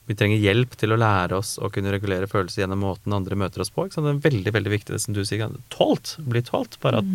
[0.07, 3.59] vi trenger hjelp til å lære oss å kunne regulere følelser gjennom måten andre møter
[3.59, 3.85] oss på.
[3.85, 4.07] Ikke sant?
[4.07, 5.51] Det er veldig veldig viktig, det som du sier.
[5.73, 6.13] Tålt.
[6.23, 6.77] Bli tålt.
[6.83, 7.09] Bare at,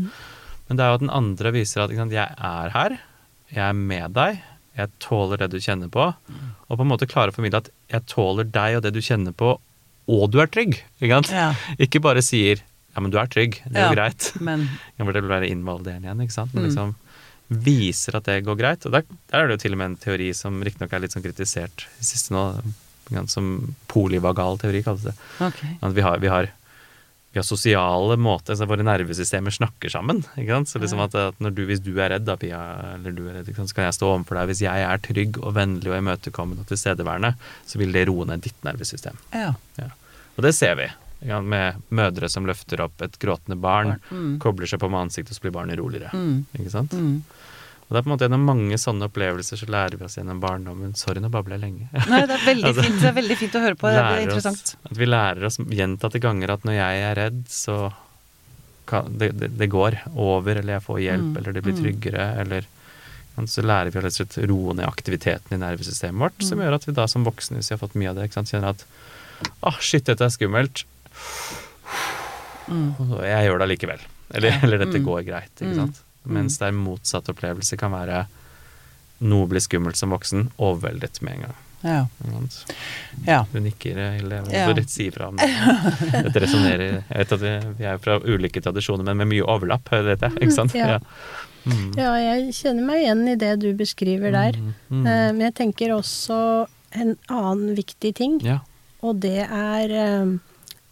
[0.72, 2.14] Men det er jo at den andre viser at sant?
[2.16, 2.94] jeg er her,
[3.52, 4.40] jeg er med deg,
[4.78, 6.06] jeg tåler det du kjenner på.
[6.72, 9.34] Og på en måte klare å formidle at jeg tåler deg og det du kjenner
[9.36, 9.58] på,
[10.08, 10.78] og du er trygg.
[11.04, 11.18] Ikke?
[11.28, 11.50] Ja.
[11.76, 14.30] Ikke bare sier ja, men du er trygg, det er jo greit.
[14.48, 14.64] Men
[14.98, 16.52] Jeg burde være invalidering igjen, ikke sant.
[16.56, 16.68] Men Mm.
[16.68, 16.94] liksom,
[17.64, 18.84] viser at det går greit.
[18.88, 21.12] Og der, der er det jo til og med en teori som riktignok er litt
[21.12, 22.42] sånn kritisert i siste nå,
[23.28, 25.14] som polivagal teori kalles det.
[25.40, 25.74] Okay.
[25.84, 26.48] At vi har, vi har,
[27.32, 30.18] vi har sosiale måter, så våre nervesystemer snakker sammen.
[30.36, 30.68] Ikke sant?
[30.68, 32.58] Så liksom at, at du, hvis du er redd, da, Pia,
[32.98, 34.50] eller du er redd, så kan jeg stå overfor deg.
[34.50, 37.32] Hvis jeg er trygg og vennlig og imøtekommende og tilstedeværende,
[37.68, 39.16] så vil det roe ned ditt nervesystem.
[39.32, 39.54] Ja.
[40.36, 40.90] Og det ser vi.
[41.22, 43.96] Med mødre som løfter opp et gråtende barn,
[44.42, 46.12] kobler seg på med ansiktet, og så blir barnet roligere.
[46.12, 46.44] Mm.
[46.58, 46.92] Ikke sant?
[46.92, 47.22] Mm.
[47.92, 50.38] Og det er på en måte gjennom mange sånne opplevelser så lærer vi oss gjennom
[50.40, 51.88] barndommen Sorry, nå babler jeg lenge.
[52.08, 53.90] Nei, det er Altså, fint, det er veldig fint å høre på.
[53.92, 54.62] Det er interessant.
[54.72, 57.74] Oss, at vi lærer oss gjentatte ganger at når jeg er redd, så
[58.88, 61.82] kan, det, det, det går over, eller jeg får hjelp, Mm, eller det blir mm.
[61.82, 62.70] tryggere, eller
[63.52, 66.48] så lærer vi å roe ned aktiviteten i nervesystemet vårt, Mm.
[66.48, 68.72] som gjør at vi da som voksne, hvis vi har fått mye av det, kjenner
[68.72, 68.86] at
[69.68, 70.86] åh, shit, dette er skummelt.
[72.72, 72.96] Mm.
[73.28, 74.08] Jeg gjør det allikevel.
[74.32, 75.04] Eller, eller dette Mm.
[75.12, 75.52] går greit.
[75.60, 75.76] Ikke Mm.
[75.84, 76.02] sant?
[76.24, 78.26] Mens der motsatt opplevelse kan være
[79.22, 81.58] noe blir skummelt som voksen, overveldet med en gang.
[81.82, 82.06] Ja.
[83.26, 83.40] Ja.
[83.52, 84.42] Du nikker, Hilde.
[84.50, 84.68] Ja.
[84.68, 84.74] Ja.
[84.74, 85.48] rett si ifra om det.
[86.12, 89.90] Dette resonnerer Jeg vet at vi, vi er fra ulike tradisjoner, men med mye overlapp,
[89.90, 90.36] vet jeg.
[90.42, 90.74] Ikke sant?
[90.78, 91.00] Ja.
[91.64, 91.90] Mm.
[91.98, 94.58] Ja, jeg kjenner meg igjen i det du beskriver der.
[94.58, 95.04] Mm, mm.
[95.06, 96.38] Eh, Men jeg tenker også
[96.98, 98.58] en annen viktig ting, Ja.
[99.02, 100.32] og det er eh,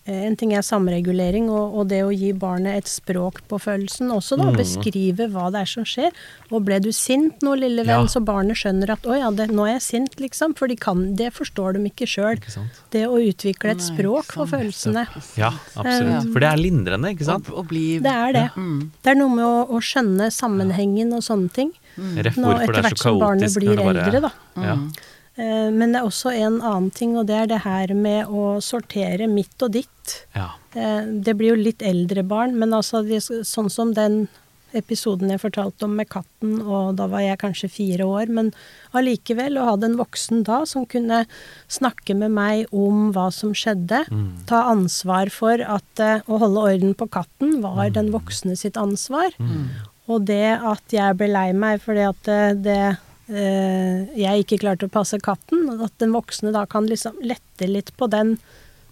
[0.09, 4.39] En ting er samregulering, og, og det å gi barnet et språk på følelsen også,
[4.41, 4.47] da.
[4.49, 4.57] Mm.
[4.57, 6.11] Beskrive hva det er som skjer.
[6.51, 7.99] Og ble du sint nå, lille Ja.
[8.01, 10.57] venn, så barnet skjønner at 'å ja, det, nå er jeg sint', liksom.
[10.57, 12.41] For de kan, det forstår de ikke sjøl.
[12.91, 15.07] Det å utvikle et Nei, språk for følelsene.
[15.37, 16.33] Ja, absolutt.
[16.33, 17.47] For det er lindrende, ikke sant?
[17.53, 18.51] Å, å bli Det er det.
[18.57, 18.91] Mm.
[19.05, 21.73] Det er noe med å, å skjønne sammenhengen og sånne ting.
[21.99, 22.17] Mm.
[22.41, 24.33] Nå, etter er hvert som barnet blir bare- eldre, da.
[24.57, 24.77] Ja.
[25.41, 28.59] Eh, Men det er også en annen ting, og det er det her med å
[28.65, 30.19] sortere mitt og ditt.
[30.37, 30.51] ja.
[30.75, 33.01] Eh, Det blir jo litt eldre barn, men altså
[33.43, 34.29] sånn som den
[34.73, 38.53] episoden jeg fortalte om med katten, og da var jeg kanskje fire år, men
[38.95, 41.25] allikevel å ha en voksen da som kunne
[41.67, 44.47] snakke med meg om hva som skjedde, Mm.
[44.47, 49.33] ta ansvar for at eh, å holde orden på katten var den voksne sitt ansvar.
[50.09, 52.23] Og det at jeg ble lei meg fordi at
[52.63, 52.99] det
[53.31, 57.93] jeg ikke klarte å passe katten, og at den voksne da kan liksom lette litt
[57.97, 58.37] på den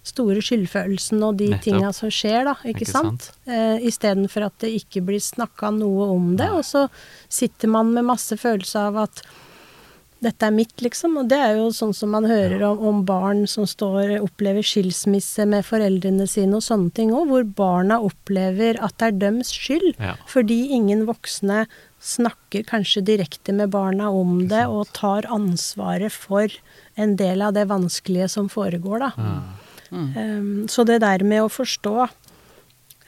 [0.09, 1.63] store skyldfølelsen og de Nettopp.
[1.65, 3.27] tinga som skjer, da, ikke, Ikke sant?
[3.27, 3.49] sant?
[3.51, 6.55] Eh, Istedenfor at det ikke blir snakka noe om det, Nei.
[6.57, 6.85] og så
[7.29, 9.21] sitter man med masse følelse av at
[10.23, 11.17] dette er mitt, liksom.
[11.21, 15.45] Og det er jo sånn som man hører om, om barn som står opplever skilsmisse
[15.49, 19.93] med foreldrene sine og sånne ting òg, hvor barna opplever at det er deres skyld.
[19.97, 20.17] Ja.
[20.29, 21.65] Fordi ingen voksne
[22.03, 26.51] snakker kanskje direkte med barna om det, og tar ansvaret for
[26.99, 29.31] en del av det vanskelige som foregår, da.
[29.89, 31.95] Um, så det der med å forstå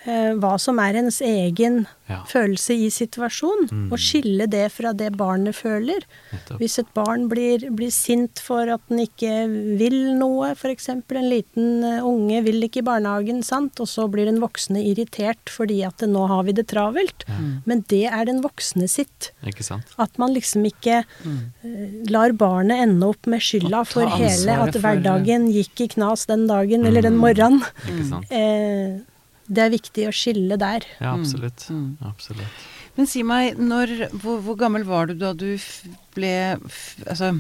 [0.06, 2.24] hva som er ens egen Ja.
[2.28, 3.92] følelse i situasjonen, Mm.
[3.94, 6.02] og skille det fra det barnet føler.
[6.34, 6.60] Nettopp.
[6.60, 10.90] Hvis et barn blir, blir sint for at den ikke vil noe, f.eks.
[10.90, 15.46] en liten eh, unge vil ikke i barnehagen, sant, og så blir den voksne irritert
[15.48, 17.24] fordi at nå har vi det travelt.
[17.66, 19.32] Men det er den voksne sitt.
[19.46, 19.86] Ikke sant?
[19.98, 22.10] At man liksom ikke mm.
[22.10, 26.86] lar barnet ende opp med skylda for hele at hverdagen gikk i knas den dagen
[26.86, 27.64] eller den morgenen.
[27.88, 28.26] Ikke sant?
[28.32, 29.00] Eh,
[29.48, 30.86] det er viktig å skille der.
[31.00, 31.66] Ja, absolutt.
[31.72, 31.98] Mm.
[32.08, 32.68] Absolutt.
[32.98, 36.32] Men si meg, når, hvor, hvor gammel var du da du f- ble
[36.68, 37.32] f, Altså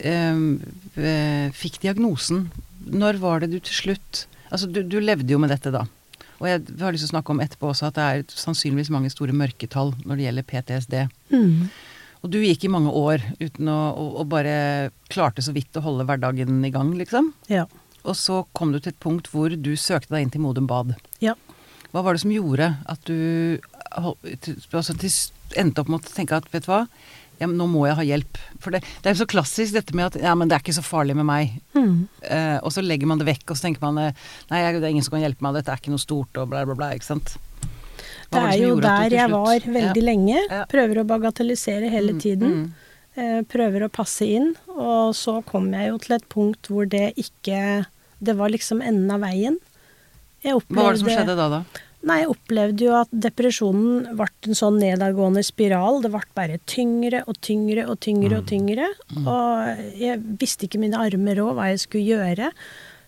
[0.00, 2.48] eh, fikk diagnosen?
[2.90, 5.84] Når var det du til slutt Altså, du, du levde jo med dette da.
[6.40, 9.12] Og jeg har lyst til å snakke om etterpå også at det er sannsynligvis mange
[9.12, 10.96] store mørketall når det gjelder PTSD.
[11.30, 11.68] Mm.
[12.24, 15.84] Og du gikk i mange år uten å å, å bare klarte så vidt å
[15.84, 17.30] holde hverdagen i gang, liksom.
[17.52, 17.68] Ja.
[18.04, 20.94] Og så kom du til et punkt hvor du søkte deg inn til Modum Bad.
[21.20, 21.34] Ja.
[21.92, 23.58] Hva var det som gjorde at du
[23.96, 25.10] altså til,
[25.58, 26.84] endte opp med å tenke at vet du hva,
[27.40, 28.38] ja, nå må jeg ha hjelp.
[28.60, 30.76] For det, det er jo så klassisk dette med at ja, men det er ikke
[30.76, 31.54] så farlig med meg.
[31.74, 31.94] Mm.
[32.22, 34.90] Eh, og så legger man det vekk, og så tenker man eh, nei, det er
[34.92, 36.90] ingen som kan hjelpe meg, dette er ikke noe stort, og bla, bla, bla.
[36.98, 37.32] Ikke sant.
[38.30, 40.44] Det Hva det er det jo der jeg var veldig lenge.
[40.70, 42.54] Prøver å bagatellisere hele Mm, tiden.
[42.60, 42.70] mm.
[43.18, 44.52] Eh, prøver å passe inn.
[44.76, 47.86] Og så kom jeg jo til et punkt hvor det ikke
[48.20, 49.56] Det var liksom enden av veien.
[50.44, 51.60] Jeg Hva var det som skjedde da, da?
[52.04, 56.00] Nei, jeg opplevde jo at depresjonen ble en sånn nedadgående spiral.
[56.04, 58.88] Det ble bare tyngre og tyngre og tyngre og tyngre.
[59.20, 62.50] Og jeg visste ikke mine armer òg hva jeg skulle gjøre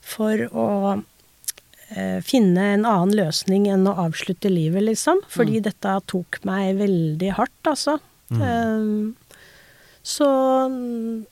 [0.05, 5.25] for å eh, finne en annen løsning enn å avslutte livet, liksom.
[5.33, 7.97] Fordi dette tok meg veldig hardt, altså.
[8.33, 9.13] Eh,
[10.03, 10.27] så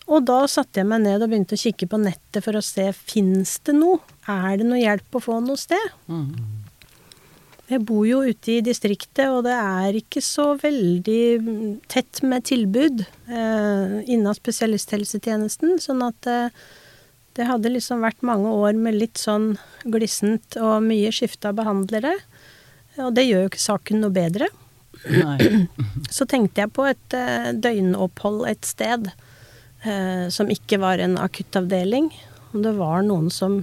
[0.07, 2.87] Og da satte jeg meg ned og begynte å kikke på nettet for å se
[2.95, 3.99] fins det noe.
[4.31, 5.95] Er det noe hjelp å få noe sted?
[6.07, 6.61] Mm.
[7.71, 13.05] Jeg bor jo ute i distriktet, og det er ikke så veldig tett med tilbud
[13.31, 15.77] eh, innen spesialisthelsetjenesten.
[15.79, 16.57] Sånn at eh,
[17.39, 19.53] det hadde liksom vært mange år med litt sånn
[19.87, 22.17] glissent og mye skifta behandlere.
[22.99, 24.51] Og det gjør jo ikke saken noe bedre.
[25.09, 25.67] Nei.
[26.17, 32.11] Så tenkte jeg på et eh, døgnopphold et sted eh, som ikke var en akuttavdeling.
[32.53, 33.63] Om det var noen som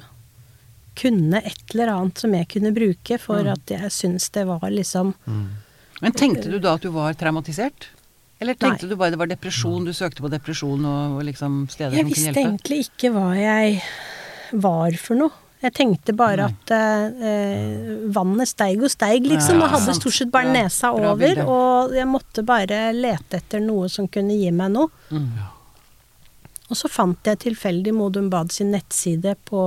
[0.97, 5.11] kunne et eller annet som jeg kunne bruke for at jeg syns det var liksom
[5.27, 7.91] Men tenkte du da at du var traumatisert?
[8.41, 8.93] Eller tenkte Nei.
[8.93, 12.09] du bare det var depresjon, du søkte på depresjon og, og liksom steder Jeg som
[12.13, 12.41] kunne hjelpe?
[12.41, 15.46] Jeg visste egentlig ikke hva jeg var for noe.
[15.57, 20.33] Jeg tenkte bare at eh, eh, vannet steig og steig, liksom, og hadde stort sett
[20.33, 21.41] bare nesa over.
[21.49, 24.91] Og jeg måtte bare lete etter noe som kunne gi meg noe.
[25.09, 25.31] Mm.
[26.67, 29.63] Og så fant jeg tilfeldig Modum Bad sin nettside på,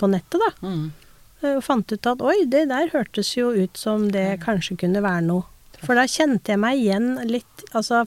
[0.00, 0.52] på nettet, da.
[0.66, 0.84] Mm.
[1.44, 5.04] Eh, Og fant ut at oi, det der hørtes jo ut som det kanskje kunne
[5.04, 5.46] være noe.
[5.84, 8.06] For da kjente jeg meg igjen litt Altså,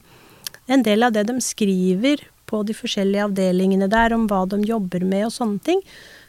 [0.67, 5.04] en del av det de skriver på de forskjellige avdelingene der, om hva de jobber
[5.06, 5.82] med og sånne ting,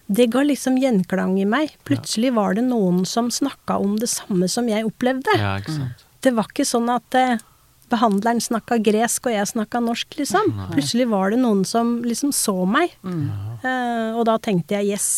[0.08, 1.74] det ga liksom gjenklang i meg.
[1.88, 5.34] Plutselig var det noen som snakka om det samme som jeg opplevde.
[5.36, 6.04] Ja, ikke sant.
[6.24, 7.36] Det var ikke sånn at eh,
[7.92, 10.48] behandleren snakka gresk og jeg snakka norsk, liksom.
[10.72, 12.96] Plutselig var det noen som liksom så meg.
[13.04, 15.08] Eh, og da tenkte jeg yes,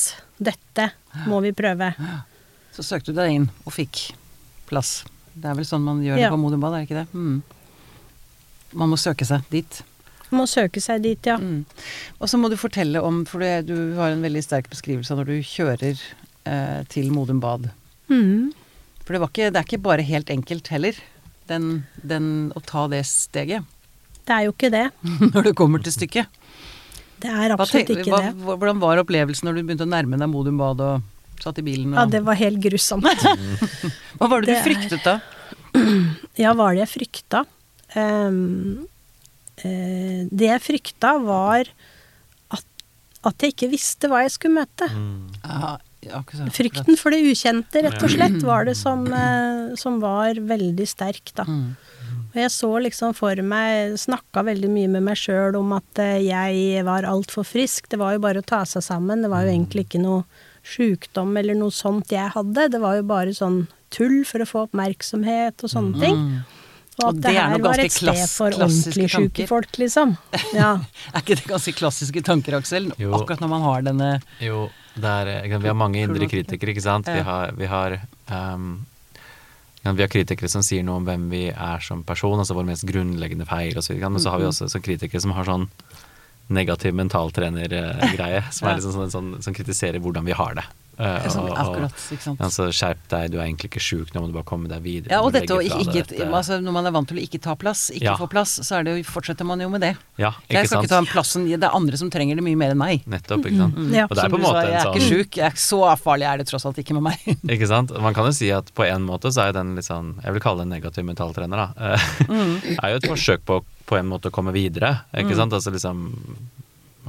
[0.43, 0.91] dette
[1.31, 1.93] må vi prøve.
[2.75, 4.11] Så søkte du deg inn og fikk
[4.71, 5.01] plass.
[5.35, 6.31] Det er vel sånn man gjør det Ja.
[6.35, 7.09] på Modum Bad, er det ikke det?
[7.15, 7.43] Mm.
[8.75, 9.81] Man må søke seg dit.
[10.35, 11.37] Må søke seg dit, ja.
[11.41, 11.65] Mm.
[12.21, 15.33] Og så må du fortelle om, for du har en veldig sterk beskrivelse av når
[15.33, 17.71] du kjører eh, til Modum Bad.
[18.11, 18.53] Mm.
[19.03, 20.99] For det, var ikke, det er ikke bare helt enkelt heller,
[21.51, 21.71] den,
[22.07, 23.67] den, å ta det steget.
[24.23, 24.85] Det er jo ikke det.
[25.35, 26.39] Når det kommer til stykket.
[27.21, 28.31] Det er absolutt ikke det.
[28.47, 31.91] Hvordan var opplevelsen når du begynte å nærme deg Modum Bad og satt i bilen?
[31.93, 33.27] Og, Ja, det var helt grusomt.
[34.17, 35.19] hva var det, det du fryktet da?
[36.41, 37.43] Ja, hva var det jeg frykta?
[37.99, 38.41] Ehm,
[38.79, 38.87] eh,
[39.63, 41.69] det jeg frykta, var
[42.51, 42.65] at,
[43.25, 44.89] at jeg ikke visste hva jeg skulle møte.
[45.45, 49.75] Ja, ja, ikke så- Frykten for det ukjente, rett og slett, var det som, eh,
[49.77, 51.45] som var veldig sterk, da.
[51.45, 51.77] Mm.
[52.31, 56.21] Og jeg så liksom for meg, snakka veldig mye med meg sjøl om at eh,
[56.29, 57.89] jeg var altfor frisk.
[57.91, 59.23] Det var jo bare å ta seg sammen.
[59.23, 60.25] Det var jo egentlig ikke noe
[60.63, 62.69] sjukdom eller noe sånt jeg hadde.
[62.71, 66.21] Det var jo bare sånn tull for å få oppmerksomhet og sånne ting.
[67.01, 69.47] Og Og at det det er her noe var ganske et sted for ordentlig sjuke
[69.49, 70.17] folk, liksom.
[70.55, 70.71] Ja.
[71.15, 72.91] Er ikke det ganske klassiske tanker, Aksel?
[73.01, 73.15] Jo.
[73.17, 74.11] Akkurat når man har denne
[74.45, 74.69] Jo,
[75.01, 77.09] det er, eh, vi har mange indre kritikere, ikke sant.
[77.09, 78.87] Vi har, vi har um,
[79.83, 82.85] vi har kritikere som sier noe om hvem vi er som person, altså vår mest
[82.85, 83.97] grunnleggende feil osv.
[83.97, 85.71] Men så har vi også sånn kritikere som har sånn
[86.51, 88.75] negativ mentaltrener-greie, som Ja.
[88.75, 90.65] er liksom sånn, sånn, som kritiserer hvordan vi har det.
[91.01, 92.41] Eh, Sånn, akkurat, ikke sant.
[92.45, 95.15] Altså, skjerp deg, du er egentlig ikke sjuk, nå må du bare komme deg videre.
[95.15, 96.27] Ja, og dette og ikke, ikke dette.
[96.29, 98.17] altså, Når man er vant til å ikke ta plass, ikke Ja.
[98.21, 99.95] få plass, så er det jo, fortsetter man jo med det.
[100.21, 100.85] Ja, Jeg skal sant?
[100.85, 103.07] ikke ta den plassen, det er andre som trenger det mye mer enn meg.
[103.09, 103.75] Nettopp, ikke sant.
[103.97, 104.05] Ja.
[104.11, 105.81] Og det er på en måte sa, jeg er ikke sånn sjuk, jeg er så
[105.97, 107.19] farlig er det tross alt ikke med meg.
[107.57, 107.91] Ikke sant?
[107.99, 110.41] Man kan jo si at på en måte så er den litt sånn Jeg vil
[110.45, 111.95] kalle det en negativ mentaltrener, da.
[111.95, 112.79] Eh, Mm.
[112.85, 115.51] er jo et forsøk på på en måte å komme videre, ikke sant.
[115.53, 116.13] Altså liksom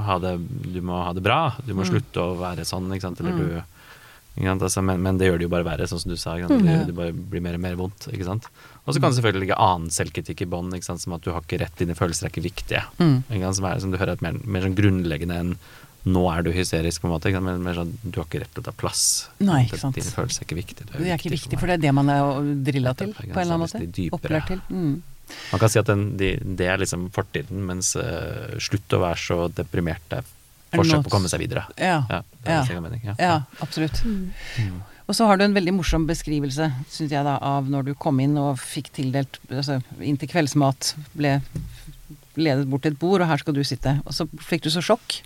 [0.01, 0.39] ha det,
[0.73, 1.53] Du må ha det bra.
[1.65, 1.77] Du Mm.
[1.81, 3.19] må slutte å være sånn, ikke sant.
[3.19, 3.65] Eller du ikke sant?
[4.39, 6.37] Altså, men, men det gjør det jo bare verre, sånn som du sa.
[6.39, 6.63] Ikke sant?
[6.65, 8.07] Det, det bare blir mer og mer vondt.
[8.13, 8.47] Ikke sant?
[8.85, 11.59] Og så kan det selvfølgelig ligge annen selvkritikk i bånd, som at du har ikke
[11.61, 12.83] rett, dine følelser er ikke viktige.
[13.01, 13.17] Mm.
[13.27, 13.53] Ikke?
[13.59, 15.55] Som, er, som du hører er mer, mer sånn grunnleggende enn
[16.01, 17.29] nå er du hysterisk, på en måte.
[17.45, 19.03] Men mer sånn, du har ikke rett til å ta plass.
[19.43, 19.99] Nei, ikke sant.
[19.99, 20.87] Dine følelser er ikke viktige.
[20.95, 23.57] Det er ikke viktig, for det er det man er drilla til, på en eller
[23.59, 23.83] annen måte.
[23.85, 24.63] dypere- Opplært til.
[24.71, 24.95] Mm.
[25.51, 29.21] Man kan si at den, de, det er liksom fortiden, mens uh, slutt å være
[29.21, 30.40] så deprimert er Er det
[30.71, 31.65] forsøk på å komme seg videre.
[31.77, 32.01] Ja.
[32.09, 32.95] Ja, det er Ja.
[33.03, 33.15] Ja.
[33.19, 34.01] Ja, absolutt.
[35.09, 38.19] Og så har du en veldig morsom beskrivelse, syns jeg, da, av når du kom
[38.23, 41.41] inn og fikk tildelt altså, Inn til kveldsmat ble
[42.39, 43.97] ledet bort til et bord, og her skal du sitte.
[44.05, 45.17] Og så fikk du så sjokk.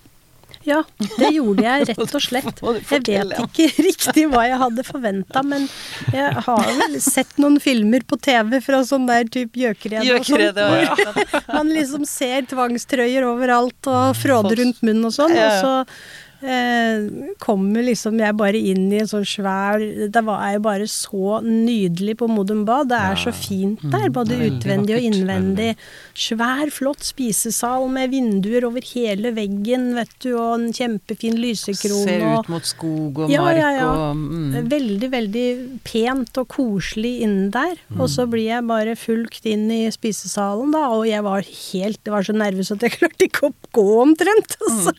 [0.66, 0.80] Ja,
[1.20, 2.62] det gjorde jeg rett og slett.
[2.66, 5.68] Jeg vet ikke riktig hva jeg hadde forventa, men
[6.14, 10.46] jeg har vel sett noen filmer på TV fra sånn der type Gjøkeredet og sånn.
[10.58, 15.74] Hvor Man liksom ser tvangstrøyer overalt og fråder rundt munnen og sånn, og så
[17.42, 19.82] kommer liksom jeg bare inn i en sånn svær
[20.12, 22.90] Det var, er jo bare så nydelig på Modum Bad.
[22.92, 25.72] Det er så fint der, både utvendig og innvendig.
[26.16, 32.06] Svær, flott spisesal med vinduer over hele veggen, vet du, og en kjempefin lysekrone.
[32.08, 33.88] Ser ut mot skog og Ja, mark ja, ja.
[33.90, 34.70] og mm.
[34.72, 35.48] Veldig, veldig
[35.88, 37.76] pent og koselig inne der.
[37.98, 42.14] Og så blir jeg bare fulgt inn i spisesalen, da, og jeg var helt Jeg
[42.14, 44.58] var så nervøs at jeg klarte ikke å gå omtrent.
[44.66, 44.94] Og så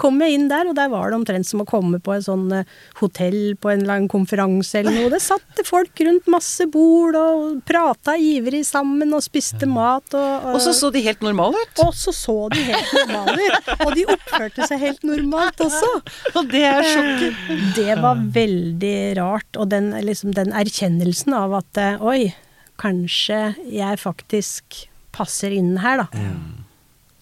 [0.00, 2.46] kom jeg inn der, og der var det omtrent som å komme på et sånn
[2.60, 2.68] eh,
[3.00, 5.10] hotell på en eller annen konferanse eller noe.
[5.12, 10.60] Det satt folk rundt masse bord og prata ivrig sammen og spiste mat og, Og
[10.64, 11.82] så så de helt normale ut.
[11.86, 13.72] og så så de helt normale ut.
[13.86, 15.90] Og de oppførte seg helt normalt også.
[16.34, 17.42] Og det er sjokket.
[17.78, 19.48] Det var veldig rart.
[19.60, 22.32] Og den, liksom, den erkjennelsen av at eh, oi,
[22.80, 26.24] kanskje jeg faktisk passer inn her, da.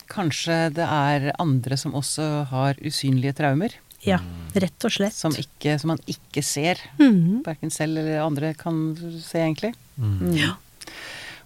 [0.09, 3.75] Kanskje det er andre som også har usynlige traumer,
[4.07, 4.21] Ja,
[4.55, 5.13] rett og slett.
[5.13, 6.79] som, ikke, som man ikke ser.
[7.01, 7.43] Mm.
[7.47, 9.75] Verken selv eller andre kan se, egentlig.
[9.99, 10.55] Mm.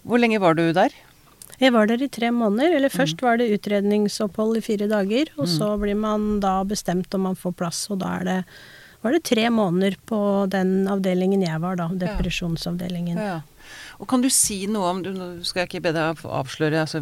[0.05, 0.93] Hvor lenge var du der?
[1.59, 2.75] Jeg var der i tre måneder.
[2.77, 7.27] Eller først var det utredningsopphold i fire dager, og så blir man da bestemt om
[7.29, 8.39] man får plass, og da er det
[9.03, 11.89] var det tre måneder på den avdelingen jeg var, da.
[11.91, 13.17] Depresjonsavdelingen.
[13.19, 13.25] Ja.
[13.33, 13.41] Ja.
[13.99, 17.01] Og kan du si noe om Nå skal jeg ikke be deg avsløre altså,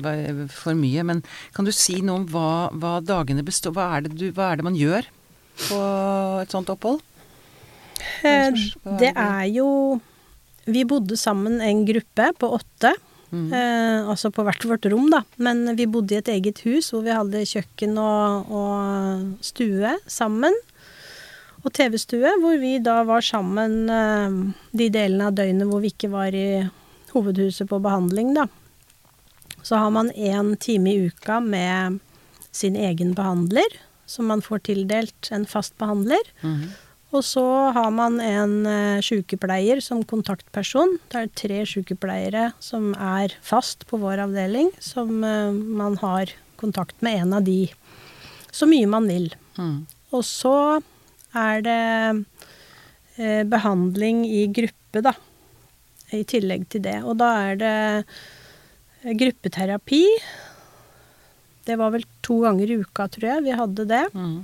[0.53, 1.23] for mye, men
[1.55, 4.61] kan du si noe om hva, hva dagene består hva er, det du, hva er
[4.61, 5.07] det man gjør
[5.67, 5.79] på
[6.41, 7.01] et sånt opphold?
[8.25, 9.13] Eh, Det det?
[9.15, 9.67] er jo
[10.65, 12.91] Vi bodde sammen en gruppe på åtte.
[13.31, 13.47] Mm.
[13.55, 15.23] Eh, altså på hvert vårt rom, da.
[15.41, 20.53] Men vi bodde i et eget hus hvor vi hadde kjøkken og, og stue sammen.
[21.61, 24.37] Og TV-stue, hvor vi da var sammen eh,
[24.77, 26.63] de delene av døgnet hvor vi ikke var i
[27.11, 28.47] hovedhuset på behandling, da.
[29.61, 31.99] Så har man én time i uka med
[32.51, 33.77] sin egen behandler,
[34.09, 36.31] som man får tildelt en fast behandler.
[36.41, 36.71] Mhm.
[37.11, 37.43] Og så
[37.75, 40.93] har man en uh, sykepleier som kontaktperson.
[41.11, 46.95] Det er tre sykepleiere som er fast på vår avdeling, som eh, man har kontakt
[47.03, 47.65] med en av de
[48.51, 49.27] så mye man vil.
[49.59, 49.83] Mm.
[50.15, 50.55] Og så
[51.37, 51.81] er det
[53.17, 55.13] eh, behandling i gruppe, da.
[56.11, 56.97] I tillegg til det.
[57.07, 57.75] Og da er det
[59.03, 60.03] eh, gruppeterapi.
[61.67, 64.05] Det var vel to ganger i uka, tror jeg, vi hadde det.
[64.17, 64.39] Mm.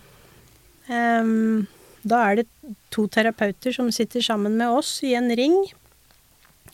[0.88, 1.68] Um,
[2.08, 2.48] da er det
[2.94, 5.58] to terapeuter som sitter sammen med oss i en ring.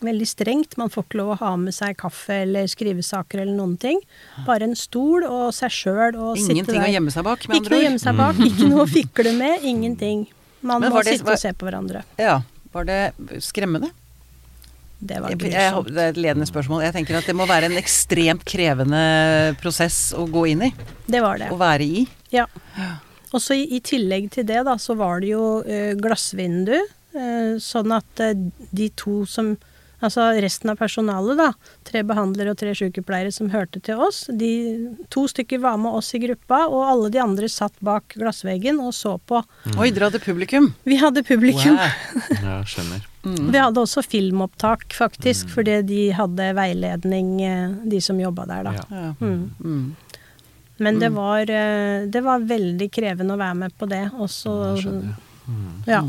[0.04, 0.76] Veldig strengt.
[0.78, 4.02] Man får ikke lov å ha med seg kaffe eller skrivesaker eller noen ting.
[4.48, 7.64] Bare en stol og seg sjøl og sitte Ingenting å gjemme seg bak, med andre
[7.64, 7.64] ord.
[7.64, 10.26] Ikke noe å gjemme seg bak, ikke noe å fikle med, ingenting.
[10.62, 12.04] Man må det- sitte var- og se på hverandre.
[12.20, 12.42] Ja.
[12.74, 13.02] Var det
[13.44, 13.92] skremmende?
[15.04, 15.88] Det var grusomt.
[15.94, 16.84] det er et ledende spørsmål.
[16.86, 20.74] Jeg tenker at det må være en ekstremt krevende prosess å gå inn i.
[21.08, 21.50] Det var det.
[21.52, 22.08] Å være i.
[22.32, 22.46] Ja.
[23.34, 26.78] Og så i, i tillegg til det, da, så var det jo eh, glassvindu.
[27.14, 28.34] eh, sånn at eh,
[28.74, 29.58] de to som
[30.04, 31.50] Altså resten av personalet, da.
[31.88, 34.26] Tre behandlere og tre sykepleiere som hørte til oss.
[34.28, 34.52] De
[35.14, 38.92] to stykker var med oss i gruppa, og alle de andre satt bak glassveggen og
[38.98, 39.40] så på.
[39.78, 40.74] Oi, dere hadde publikum.
[40.84, 41.80] Vi hadde publikum.
[41.80, 41.90] Wow.
[42.44, 43.06] Ja, skjønner.
[43.24, 48.74] Vi hadde også filmopptak, faktisk, fordi de hadde veiledning, eh, de som jobba der, da.
[48.92, 49.12] Ja.
[49.22, 49.46] Mm.
[49.64, 49.86] Mm.
[50.84, 54.10] Men det var, eh, det var veldig krevende å være med på det.
[54.20, 54.58] Og så
[55.48, 55.84] Jeg.
[55.90, 56.02] Ja.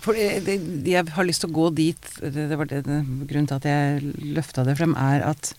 [0.00, 0.50] For eh,
[0.86, 3.66] jeg har lyst til å gå dit det, det var det, det, Grunnen til at
[3.68, 5.52] jeg løfta det frem, er at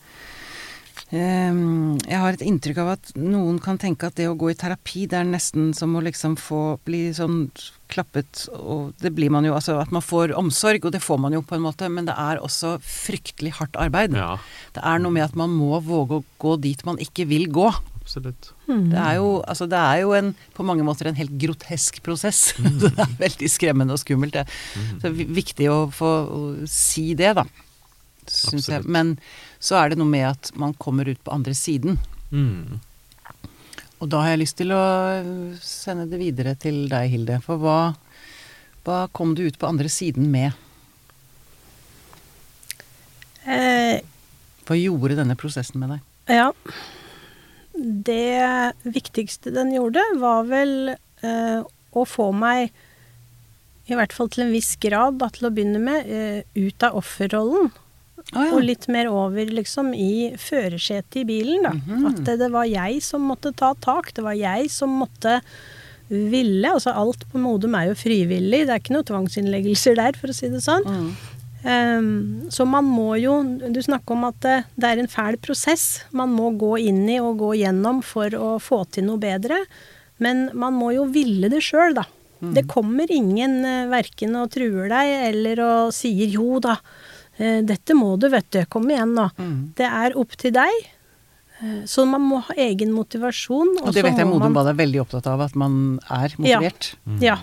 [1.12, 4.58] um, jeg har et inntrykk av at noen kan tenke at det å gå i
[4.58, 7.46] terapi, det er nesten som å liksom få bli sånn
[7.92, 11.36] klappet Og det blir man jo, altså at man får omsorg, og det får man
[11.36, 14.16] jo på en måte, men det er også fryktelig hardt arbeid.
[14.16, 14.38] Ja,
[14.72, 17.68] Det er noe med at man må våge å gå dit man ikke vil gå.
[18.12, 18.52] Absolutt.
[18.68, 22.54] Det er jo, altså det er jo en, på mange måter en helt grotesk prosess.
[22.82, 24.36] det er veldig skremmende og skummelt.
[24.36, 24.44] Det.
[25.00, 27.46] Så det er viktig å få å si det, da.
[28.28, 28.84] Syns jeg.
[28.86, 29.16] Men
[29.64, 31.98] så er det noe med at man kommer ut på andre siden.
[32.32, 32.80] Mm.
[34.02, 34.82] Og da har jeg lyst til å
[35.64, 37.40] sende det videre til deg, Hilde.
[37.46, 37.80] For hva,
[38.86, 40.52] hva kom du ut på andre siden med?
[43.46, 44.02] Eh,
[44.68, 46.10] Hva gjorde denne prosessen med deg?
[46.30, 46.52] ja.
[47.82, 51.62] Det viktigste den gjorde, var vel eh,
[51.92, 52.72] å få meg,
[53.90, 57.00] i hvert fall til en viss grad, da, til å begynne med, eh, ut av
[57.02, 57.72] offerrollen.
[58.38, 61.74] Å Og litt mer over liksom i førersetet i bilen, da.
[61.74, 62.08] Mhm.
[62.12, 64.14] At det, det var jeg som måtte ta tak.
[64.14, 65.40] Det var jeg som måtte
[66.12, 66.68] ville.
[66.70, 68.66] Altså alt på Modum er jo frivillig.
[68.68, 70.86] Det er ikke noe tvangsinnleggelser der, for å si det sånn.
[70.86, 71.10] Mm.
[71.64, 73.36] Ehm, så man må jo
[73.70, 77.20] Du snakker om at det, det er en fæl prosess man må gå inn i
[77.22, 79.60] og gå gjennom for å få til noe bedre.
[80.22, 82.08] Men man må jo ville det sjøl, da.
[82.42, 86.80] Det kommer ingen eh, verken og truer deg eller og sier 'jo da,
[87.38, 89.30] eh, dette må du, vet du, kom igjen nå'.
[89.38, 89.74] Mm.
[89.78, 90.74] Det er opp til deg.
[91.62, 93.78] Eh, Så man må ha egen motivasjon.
[93.84, 96.96] Og det så vet jeg Modum Bad er veldig opptatt av, at man er motivert.
[97.22, 97.38] Ja.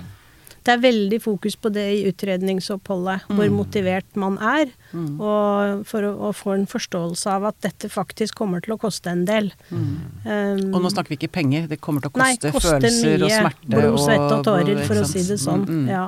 [0.68, 6.10] Det er veldig fokus på det i utredningsoppholdet, hvor motivert man er, og for å,
[6.28, 9.48] å få en forståelse av at dette faktisk kommer til å koste en del.
[9.72, 13.24] Um, Og nå snakker vi ikke penger, det kommer til å Nei, koste følelser og
[13.24, 15.64] mye smerte blod, svette og tårer, for å si det sånn.
[15.64, 15.88] Mm, mm.
[15.94, 16.04] Ja.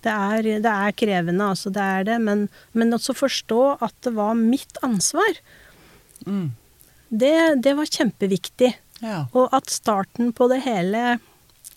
[0.00, 1.72] Det er, det er krevende, altså.
[1.74, 2.14] Det er det.
[2.24, 5.42] Men, men også forstå at det var mitt ansvar.
[6.24, 6.46] Mm.
[7.10, 7.34] Det,
[7.66, 8.70] det var kjempeviktig.
[9.02, 9.24] Ja.
[9.36, 11.18] Og at starten på det hele, he-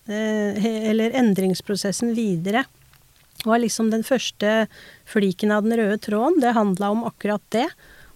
[0.08, 2.66] eller endringsprosessen videre,
[3.44, 4.68] var liksom den første
[5.10, 6.40] fliken av den røde tråden.
[6.44, 7.68] Det handla om akkurat det.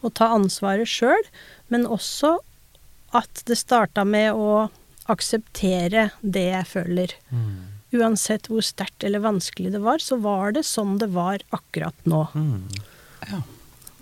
[0.05, 1.23] Å ta ansvaret sjøl.
[1.67, 2.37] Men også
[3.17, 4.67] at det starta med å
[5.11, 7.15] akseptere det jeg føler.
[7.95, 12.25] Uansett hvor sterkt eller vanskelig det var, så var det som det var akkurat nå.
[13.31, 13.41] Ja.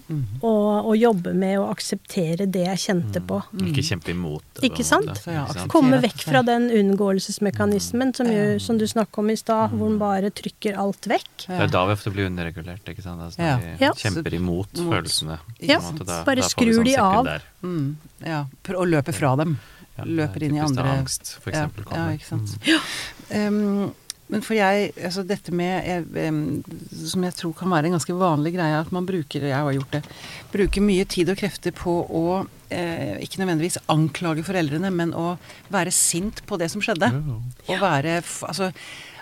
[0.07, 3.39] Og, og jobbe med å akseptere det jeg kjente på.
[3.65, 4.67] Ikke kjempe imot det.
[4.69, 5.21] Ikke sant?
[5.25, 5.45] ja.
[5.71, 9.97] Komme vekk fra den unngåelsesmekanismen som, jo, som du snakket om i stad, hvor den
[10.01, 11.47] bare trykker alt vekk.
[11.47, 13.21] Det er da vi ofte blir underregulert, ikke sant.
[13.25, 13.57] Altså, Ja.
[13.57, 15.39] vi kjemper imot Mot- følelsene.
[15.59, 17.27] Ja, måte, da- bare da skrur sånn de av.
[17.63, 17.95] Mm,
[18.25, 18.45] ja.
[18.77, 19.57] Og løper fra dem.
[19.97, 22.17] Ja, Løper er inn i andre angst, for eksempel, ja, kommer.
[22.17, 22.57] ikke sant.
[23.31, 23.47] Mm.
[23.87, 23.93] Um,
[24.31, 26.05] men for jeg, altså dette med jeg,
[27.05, 29.97] Som jeg tror kan være en ganske vanlig greie, at man bruker jeg har gjort
[29.99, 30.03] det,
[30.53, 32.23] bruker mye tid og krefter på å
[32.73, 35.35] eh, ikke nødvendigvis anklage foreldrene, men å
[35.73, 37.11] være sint på det som skjedde.
[37.67, 38.71] Og være Altså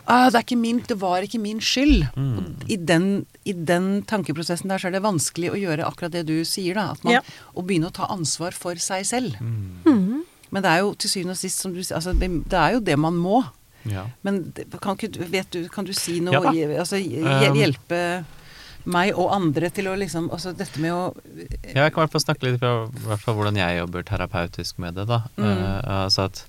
[0.08, 2.06] ah, det, er ikke min, det var ikke min skyld.
[2.16, 2.36] Mm.
[2.38, 3.08] Og i, den,
[3.48, 6.92] I den tankeprosessen der så er det vanskelig å gjøre akkurat det du sier, da.
[6.96, 7.24] At man, Ja.
[7.54, 9.40] Å begynne å ta ansvar for seg selv.
[9.44, 10.24] Mm.
[10.54, 12.76] Men det er jo til syvende og sist, som du sier, altså, det, det er
[12.78, 13.42] jo det man må.
[13.90, 14.06] Ja.
[14.22, 18.00] Men kan, ikke, du- vet du, kan du si noe Ja altså, Um, Hjelpe
[18.84, 21.04] meg og andre til å liksom Altså dette med å
[21.72, 25.08] Ja, jeg kan i hvert fall snakke litt fall hvordan jeg jobber terapeutisk med det.
[25.08, 25.24] da.
[25.38, 25.46] Mm.
[25.48, 26.44] Uh, altså at,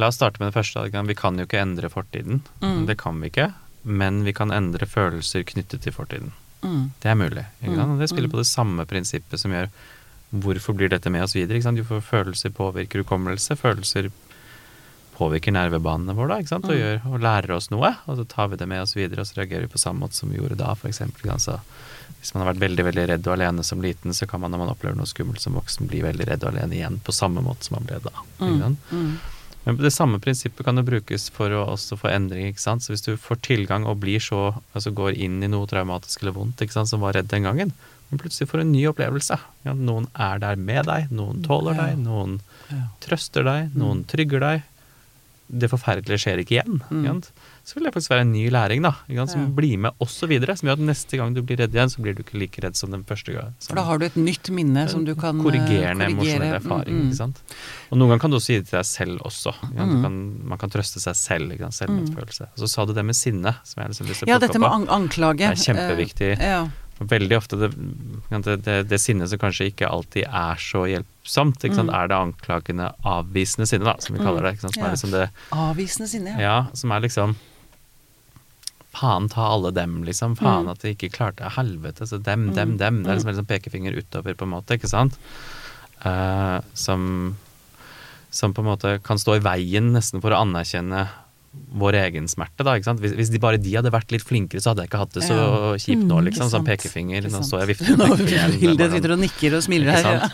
[0.00, 0.84] la oss starte med det første.
[1.08, 2.42] Vi kan jo ikke endre fortiden.
[2.62, 2.86] Mm.
[2.88, 3.52] Det kan vi ikke.
[3.82, 6.32] Men vi kan endre følelser knyttet til fortiden.
[6.62, 7.44] mm, Det er mulig.
[7.60, 8.34] Mm, det spiller mm.
[8.36, 9.68] på det samme prinsippet som gjør
[10.32, 11.58] hvorfor blir dette med oss videre.
[11.58, 13.56] Jo, følelser påvirker hukommelse.
[13.58, 14.10] Følelser
[15.22, 16.66] påvirker nervebanene våre da, ikke sant?
[16.66, 16.82] Og, Mm.
[16.82, 17.94] gjør, og lærer oss noe.
[18.10, 20.18] Og så tar vi det med oss videre, og så reagerer vi på samme måte
[20.18, 21.00] som vi gjorde da, f.eks.
[21.30, 21.60] Altså,
[22.22, 24.58] hvis man har vært veldig veldig redd og alene som liten, så kan man når
[24.62, 27.64] man opplever noe skummelt som voksen, bli veldig redd og alene igjen på samme måte
[27.66, 28.12] som man ble da.
[28.38, 28.78] Ikke sant?
[28.92, 29.16] mm,
[29.64, 32.48] Men det samme prinsippet kan jo brukes for å også få endring.
[32.50, 32.82] ikke sant?
[32.82, 36.32] Så hvis du får tilgang og blir så, altså går inn i noe traumatisk eller
[36.34, 37.70] vondt ikke sant, som var redd den gangen,
[38.10, 39.38] men plutselig får en ny opplevelse.
[39.64, 42.40] Ja, noen er der med deg, noen tåler deg, noen
[43.00, 44.62] trøster deg, noen trygger deg.
[45.52, 46.78] Det forferdelige skjer ikke igjen.
[46.90, 47.18] Mm.
[47.62, 48.94] Så vil det faktisk være en ny læring da,
[49.26, 49.48] som Ja.
[49.52, 50.56] blir med også videre.
[50.56, 52.74] Som gjør at neste gang du blir redd igjen, så blir du ikke like redd
[52.76, 53.54] som den første gangen.
[53.60, 56.40] For da har du et nytt minne som du kan eh, Korrigerende korrigere.
[56.40, 57.02] emosjonell erfaring.
[57.04, 57.34] Mm, mm.
[57.92, 59.52] Og noen ganger kan du også gi det til deg selv også.
[59.72, 60.02] Mm.
[60.02, 60.18] kan,
[60.54, 61.52] man kan trøste seg selv.
[61.58, 61.74] Sant?
[61.82, 62.48] Selvmedfølelse.
[62.54, 64.58] Og så sa du det med sinne, som jeg liksom lyst til å Ja, dette
[64.58, 64.74] med opp.
[64.74, 65.38] an anklage.
[65.52, 66.38] Det er kjempeviktig.
[66.38, 66.68] Uh, ja.
[67.08, 67.68] Veldig ofte det,
[68.30, 71.64] det, det, det sinnet som kanskje ikke alltid er så hjelpsomt?
[71.64, 71.90] Mm.
[71.94, 74.60] er det anklagende, avvisende sinne, da, som vi kaller det.
[74.60, 74.86] Som Ja.
[74.86, 76.40] er liksom det Avvisende sinne, ja.
[76.40, 77.36] ja, som er liksom
[78.92, 80.34] Faen ta alle dem, liksom.
[80.36, 80.70] Faen Mm.
[80.74, 83.02] at de ikke klarte Helvete, så dem, dem, dem.
[83.02, 85.16] Det er liksom en sånn pekefinger utover, på en måte, ikke sant?
[86.04, 87.36] Uh, som
[88.30, 91.08] Som på en måte kan stå i veien nesten for å anerkjenne
[91.52, 92.74] vår egen smerte, da.
[92.80, 95.22] Hvis, hvis de bare de hadde vært litt flinkere, så hadde jeg ikke hatt det
[95.26, 95.72] så Ja.
[95.76, 96.48] kjipt nå, Mm, liksom.
[96.52, 97.26] Sånn pekefinger.
[97.28, 98.54] Nå står jeg vifter med pekefingeren.
[98.54, 100.02] Er Hilde sitter og nikker og smiler her.
[100.16, 100.28] Ja.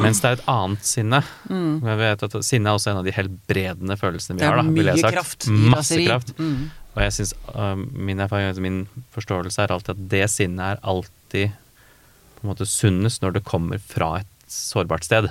[0.00, 1.22] Mens det er et annet sinne.
[1.50, 1.82] Mm.
[1.84, 4.56] Jeg vet at Sinne er også en av de helbredende følelsene vi har.
[4.56, 5.16] da, mye jeg sagt.
[5.18, 6.32] kraft Masse kraft.
[6.38, 6.70] Mm.
[6.96, 8.82] Og jeg synes, uh, min erfaring, altså min
[9.14, 13.78] forståelse er alltid at det sinnet er alltid på en måte sunnest når det kommer
[13.80, 15.30] fra et sårbart sted.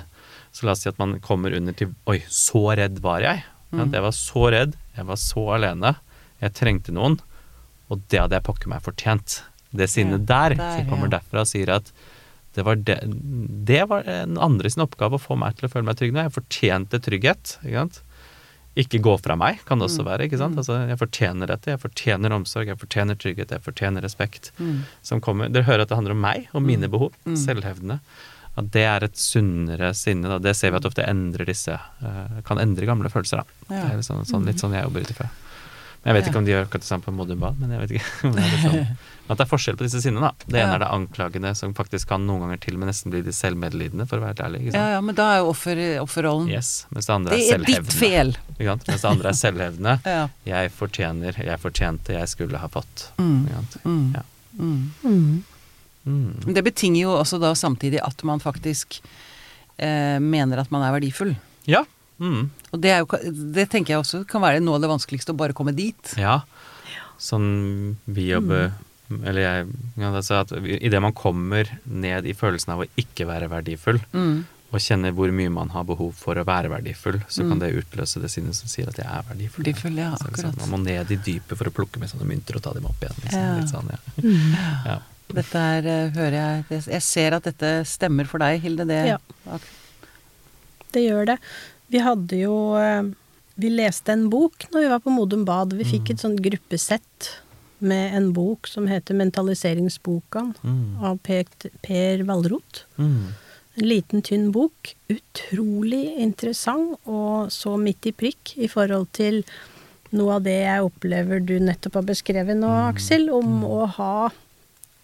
[0.52, 3.44] Så la oss si at man kommer under til Oi, så redd var jeg.
[3.72, 3.92] Mm.
[3.92, 5.94] Jeg var så redd, jeg var så alene,
[6.42, 7.18] jeg trengte noen,
[7.90, 9.40] og det hadde jeg pokker meg fortjent.
[9.72, 11.88] Det sinnet der, der, som kommer derfra sier at
[12.52, 12.98] det var, det,
[13.64, 16.26] det var en andre sin oppgave å få meg til å føle meg trygg nå.
[16.26, 17.54] Jeg fortjente trygghet.
[17.64, 17.86] Ikke?
[18.82, 20.08] Ikke gå fra meg, kan det også Mm.
[20.10, 20.26] være.
[20.28, 20.58] Mm.
[20.60, 21.70] Altså, jeg fortjener dette.
[21.72, 24.50] Jeg fortjener omsorg, jeg fortjener trygghet, jeg fortjener respekt.
[24.60, 24.82] Mm.
[25.02, 27.12] Som kommer, Dere hører at det handler om meg og mine behov.
[27.24, 27.36] Mm.
[27.40, 27.98] Selvhevdende.
[28.56, 30.28] At det er et sunnere sinne.
[30.28, 30.38] Da.
[30.38, 33.40] Det ser vi at ofte endrer disse eh, Kan endre gamle følelser.
[33.40, 33.74] da.
[33.74, 33.86] Ja.
[33.88, 35.30] Det er sånn, sånn, litt sånn jeg jobber ut ifra.
[36.04, 36.30] Men Jeg vet Ja.
[36.32, 38.10] ikke om de gjør akkurat det samme på Modum Bad, men jeg vet ikke.
[38.26, 38.96] om det er sånn.
[39.30, 40.20] At det er forskjell på disse sinnene.
[40.28, 40.32] da.
[40.50, 40.74] Det ene Ja.
[40.74, 44.08] er det anklagende, som faktisk kan noen ganger til og med nesten bli de selvmedlidende,
[44.10, 44.60] for å være helt ærlig.
[44.66, 44.92] ikke Ja, sant?
[44.96, 47.76] ja, men da er jo offer, offerrollen Yes, Mens det andre Det er er ditt
[47.76, 47.98] selvhevdende.
[48.02, 48.36] fel.
[48.58, 48.86] Ikke sant?
[48.88, 49.94] Mens det andre er selvhevdende.
[50.12, 50.28] Ja.
[50.44, 53.06] Jeg fortjener, jeg fortjente, jeg skulle ha fått.
[53.16, 53.46] Mm.
[53.46, 53.78] Ikke sant?
[53.86, 54.14] Mm.
[54.18, 54.22] Ja.
[54.60, 55.44] Mm.
[56.04, 56.22] Mm.
[56.44, 56.54] Mm.
[56.54, 59.00] Det betinger jo også da samtidig at man faktisk
[59.78, 61.34] eh, mener at man er verdifull.
[61.70, 61.84] Ja.
[62.22, 62.50] Mm.
[62.72, 63.06] Og det, er jo,
[63.54, 66.14] det tenker jeg også kan være noe av det vanskeligste, å bare komme dit.
[66.18, 66.40] ja.
[67.22, 68.72] sånn vi jobber
[69.22, 69.66] Eller jeg
[70.00, 74.44] ja, altså at Idet man kommer ned i følelsen av å ikke være verdifull, Mm.
[74.72, 78.22] og kjenner hvor mye man har behov for å være verdifull, så kan det utløse
[78.22, 79.64] det sinnet som sier at jeg er verdifull.
[79.66, 80.60] Verdifull, ja, Så sånn, akkurat.
[80.64, 83.02] man må ned i dypet for å plukke med sånne mynter og ta dem opp
[83.04, 83.18] igjen.
[83.22, 83.42] Liksom.
[83.42, 83.66] Ja.
[83.68, 84.76] Sånn, ja.
[84.86, 84.98] ja.
[85.32, 86.36] Dette er, eh, hører
[86.70, 88.86] jeg Jeg ser at dette stemmer for deg, Hilde.
[88.88, 89.18] Det, Ja.
[90.92, 91.38] Det gjør det.
[91.92, 93.02] Vi hadde jo eh,
[93.58, 95.72] Vi leste en bok når vi var på Modum Bad.
[95.76, 97.30] Vi fikk et sånt gruppesett
[97.82, 101.02] med en bok som heter 'Mentaliseringsboka' Mm.
[101.02, 101.44] av Per,
[101.82, 102.84] per Valrot.
[102.98, 103.34] Mm.
[103.76, 104.94] En liten, tynn bok.
[105.10, 109.44] Utrolig interessant og så midt i prikk i forhold til
[110.12, 114.30] noe av det jeg opplever du nettopp har beskrevet nå, Aksel, om å ha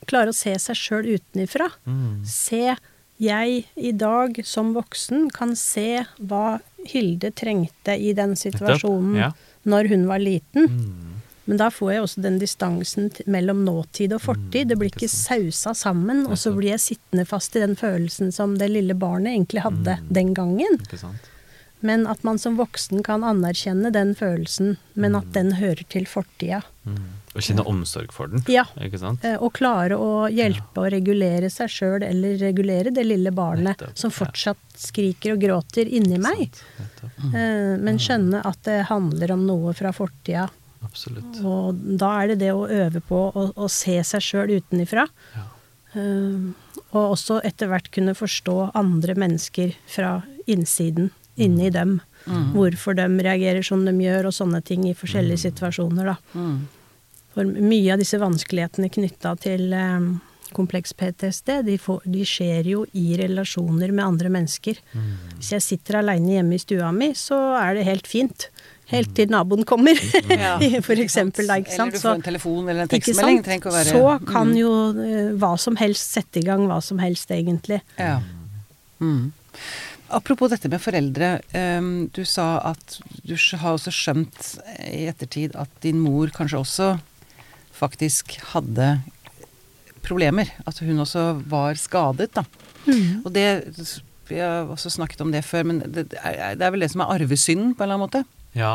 [0.06, 1.70] Klare å se seg sjøl utenifra.
[1.86, 2.24] Mm.
[2.24, 2.76] Se
[3.18, 9.32] jeg i dag som voksen kan se hva Hilde trengte i den situasjonen Ja.
[9.64, 10.68] når hun var liten.
[10.68, 11.14] Mm.
[11.48, 14.68] Men da får jeg også den distansen mellom nåtid og fortid.
[14.68, 18.58] Det blir ikke sausa sammen, og så blir jeg sittende fast i den følelsen som
[18.60, 20.76] det lille barnet egentlig hadde den gangen.
[21.80, 26.62] Men at man som voksen kan anerkjenne den følelsen, men at den hører til fortida.
[26.84, 27.00] Mm.
[27.38, 28.42] Og kjenne omsorg for den.
[28.50, 28.64] Ja.
[28.82, 29.22] Ikke sant?
[29.24, 33.94] Eh, Og klare å hjelpe å regulere seg sjøl, eller regulere det lille barnet Nettopp,
[33.98, 34.16] som ja.
[34.18, 36.48] fortsatt skriker og gråter inni meg.
[36.80, 37.20] Nettopp.
[37.30, 40.48] Eh, Men skjønne at det handler om noe fra fortida.
[40.82, 41.38] Absolutt.
[41.46, 45.06] Og da er det det å øve på å, å se seg sjøl utenifra.
[45.36, 45.46] Ja.
[45.94, 46.50] Eh,
[46.92, 50.18] og også etter hvert kunne forstå andre mennesker fra
[50.48, 52.00] innsiden, inni dem.
[52.26, 56.16] Hvorfor de reagerer som de gjør, og sånne ting i forskjellige situasjoner, da.
[57.38, 57.52] Mm.
[57.54, 60.08] For mye av disse vanskelighetene knytta til eh,
[60.56, 64.80] kompleks PTSD, de, får, de skjer jo i relasjoner med andre mennesker.
[65.36, 68.48] Hvis jeg sitter aleine hjemme i stua mi, så er det helt fint.
[68.88, 69.98] Helt til naboen kommer,
[70.32, 70.54] Ja,
[70.86, 71.44] for eksempel.
[71.50, 71.92] Da, ikke sant?
[71.92, 73.36] Eller du får en telefon eller en ikke tekstmelding.
[73.42, 73.44] sant?
[73.50, 74.72] Trenger ikke å være Så kan jo
[75.04, 77.82] eh, hva som helst sette i gang hva som helst, egentlig.
[78.00, 78.16] Ja.
[79.04, 79.28] Mm.
[80.16, 81.42] Apropos dette med foreldre.
[81.52, 82.96] ehm, du sa at
[83.28, 84.54] du har også skjønt
[84.88, 86.88] i ettertid at din mor kanskje også
[87.78, 88.98] faktisk hadde
[90.04, 90.50] problemer.
[90.66, 92.44] At hun også var skadet, da.
[92.86, 93.24] Mm.
[93.24, 93.48] Og det
[94.28, 97.00] Vi har også snakket om det før, men det er, det er vel det som
[97.00, 98.24] er arvesynden, på en eller annen måte.
[98.52, 98.72] Ja.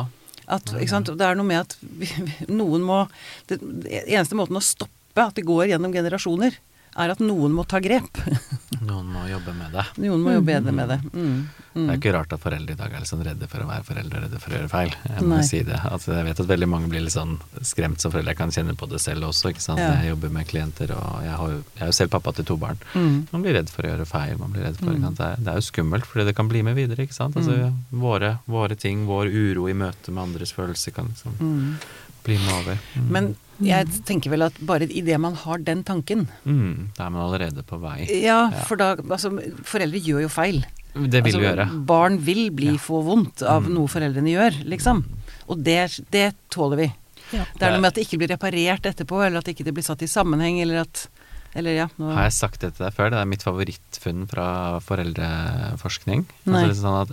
[0.49, 1.11] At, ikke sant?
[1.13, 3.03] Det er noe med at vi, vi, noen må
[3.51, 6.57] det, det eneste måten å stoppe at det går gjennom generasjoner,
[6.97, 8.19] er at noen må ta grep.
[8.83, 9.83] Noen må jobbe med det.
[10.03, 10.97] Noen må jobbe bedre med det.
[11.13, 11.37] Mm.
[11.73, 13.85] Det er ikke rart at foreldre i dag er litt sånn redde for å være
[13.87, 14.91] foreldre, redde for å gjøre feil.
[15.09, 15.45] Jeg må Nei.
[15.47, 15.79] si det.
[15.89, 18.33] Altså, jeg vet at veldig mange blir litt sånn skremt som foreldre.
[18.35, 19.53] Jeg kan kjenne på det selv også.
[19.53, 19.81] ikke sant?
[19.81, 19.93] Ja.
[20.03, 22.77] Jeg jobber med klienter, og jeg, har jeg er jo selv pappa til to barn.
[22.93, 23.15] Mm.
[23.31, 24.35] Man blir redd for å gjøre feil.
[24.43, 25.13] man blir redd for, ikke?
[25.17, 27.07] Det, er, det er jo skummelt, fordi det kan bli med videre.
[27.07, 27.39] ikke sant?
[27.39, 27.79] Altså, Mm.
[28.03, 31.77] våre, våre ting, vår uro i møte med andres følelser kan liksom Mm.
[32.23, 32.77] bli med over.
[32.97, 33.09] Mm.
[33.11, 37.21] Men jeg tenker vel at bare idet man har den tanken mm, Da er man
[37.27, 38.05] allerede på vei.
[38.23, 38.63] Ja, Ja.
[38.65, 39.29] for da Altså,
[39.63, 40.63] foreldre gjør jo feil.
[40.93, 41.85] Det vil altså, vi gjøre.
[41.85, 42.77] Barn vil bli Ja.
[42.77, 43.73] få vondt av Mm.
[43.73, 45.03] noe foreldrene gjør, liksom.
[45.49, 46.93] Og det, det tåler vi.
[47.31, 47.45] Ja.
[47.57, 49.83] Det er noe med at det ikke blir reparert etterpå, eller at det ikke blir
[49.83, 51.07] satt i sammenheng, eller at
[51.55, 51.87] Eller ja.
[51.99, 53.09] Nå, Har jeg sagt det til deg før?
[53.11, 56.25] Det er mitt favorittfunn fra foreldreforskning.
[56.47, 57.11] Altså liksom sånn at,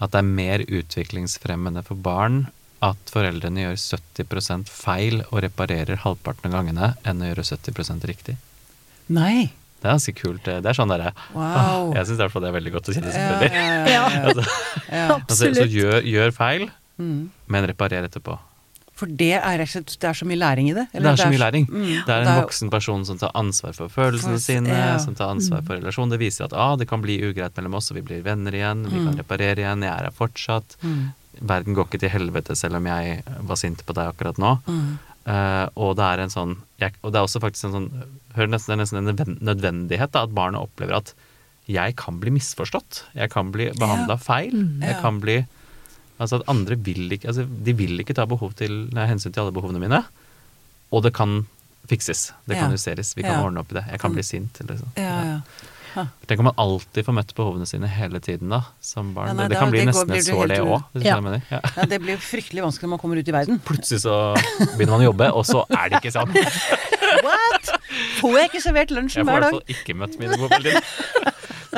[0.00, 2.46] at det er mer utviklingsfremmende for barn
[2.82, 3.78] at foreldrene gjør
[4.24, 8.36] 70 feil og reparerer halvparten av gangene, enn å gjøre 70% riktig.
[9.12, 9.50] Nei!
[9.80, 10.44] Det er ganske kult.
[10.44, 11.94] Det er sånn derre Wow.
[11.96, 13.52] Jeg syns i hvert fall det er veldig godt å kjenne, Ja, selvfølgelig.
[13.56, 14.44] ja, ja, ja, Altså,
[14.90, 15.72] altså, så Absolutt.
[15.78, 16.70] gjør, gjør feil,
[17.00, 17.30] Mm.
[17.48, 18.34] men reparer etterpå.
[18.92, 20.82] For det er, det er så mye læring i det?
[20.92, 21.64] Det er så mye læring.
[21.70, 21.86] Mm.
[22.04, 24.98] Det er en en er voksen person som tar ansvar for følelsene For- sine, ja.
[25.00, 26.10] som tar ansvar for relasjonen.
[26.12, 28.84] Det viser at ah, det kan bli ugreit mellom oss, og vi blir venner igjen,
[28.84, 30.76] vi kan reparere igjen, jeg er her fortsatt.
[30.84, 31.14] Mm.
[31.40, 34.58] Verden går ikke til helvete selv om jeg var sint på deg akkurat nå.
[34.66, 34.98] Mm.
[35.26, 37.88] Uh, og det er en sånn jeg, Og det er også faktisk en sånn
[38.34, 41.12] Hør nesten, det er nesten en nødvendighet da, at barnet opplever at
[41.70, 43.04] jeg kan bli misforstått.
[43.14, 44.54] Jeg kan bli behandla feil.
[44.80, 45.00] Jeg Ja.
[45.02, 45.46] kan bli
[46.20, 49.40] Altså at andre vil ikke altså, De vil ikke ta behov til, nei, hensyn til
[49.42, 50.04] alle behovene mine.
[50.92, 51.46] Og det kan
[51.88, 52.32] fikses.
[52.46, 52.76] Det kan Ja.
[52.76, 53.14] justeres.
[53.16, 53.44] Vi kan Ja.
[53.46, 53.84] ordne opp i det.
[53.90, 54.60] Jeg kan bli sint.
[54.60, 54.92] Eller sånn.
[54.96, 55.40] Ja, ja.
[56.26, 59.32] Tenk om man alltid får møtt behovene sine hele tiden da, som barn.
[59.32, 61.02] Ja, nei, det, det da- kan bli det nesten blir et sår, det òg.
[61.04, 61.16] Ja.
[61.50, 61.60] Ja.
[61.76, 63.60] ja, det blir fryktelig vanskelig når man kommer ut i verden.
[63.66, 64.16] Plutselig så
[64.76, 66.34] begynner man å jobbe, og så er det ikke sånn.
[67.26, 67.72] What?!
[68.20, 70.82] Får jeg ikke servert Jeg får i hvert fall ikke møtt mine behovene.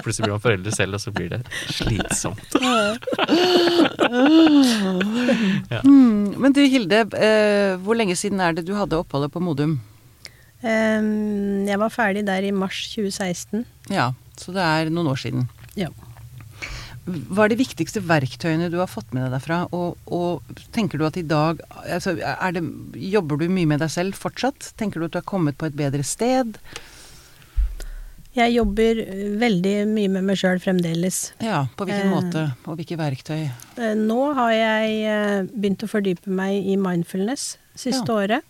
[0.03, 1.41] Plutselig blir man foreldre selv, og så blir det
[1.73, 2.57] slitsomt.
[5.73, 5.81] ja.
[5.85, 9.79] Men du Hilde, eh, hvor lenge siden er det du hadde oppholdet på Modum?
[10.63, 13.65] Em, jeg var ferdig der i mars 2016.
[13.91, 15.49] Ja, så det er noen år siden.
[15.79, 15.89] Ja.
[17.03, 19.65] Hva er de viktigste verktøyene du har fått med deg derfra?
[19.75, 20.43] Og, og
[20.77, 22.63] tenker du at i dag altså, er det,
[22.95, 24.71] Jobber du mye med deg selv fortsatt?
[24.79, 26.61] Tenker du at du er kommet på et bedre sted?
[28.33, 29.03] Jeg jobber
[29.43, 31.33] veldig mye med meg sjøl fremdeles.
[31.45, 32.15] Ja, på hvilken Eh.
[32.15, 32.45] måte?
[32.71, 33.51] Og hvilke verktøy?
[33.77, 38.15] Eh, Nå har jeg eh, begynt å fordype meg i mindfulness siste Ja.
[38.23, 38.43] året.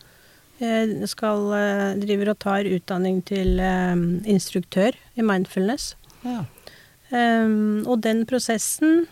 [0.62, 3.96] Jeg skal, eh, driver og tar utdanning til eh,
[4.30, 5.94] instruktør i mindfulness.
[6.22, 6.44] Ja.
[7.12, 9.02] Og den prosessen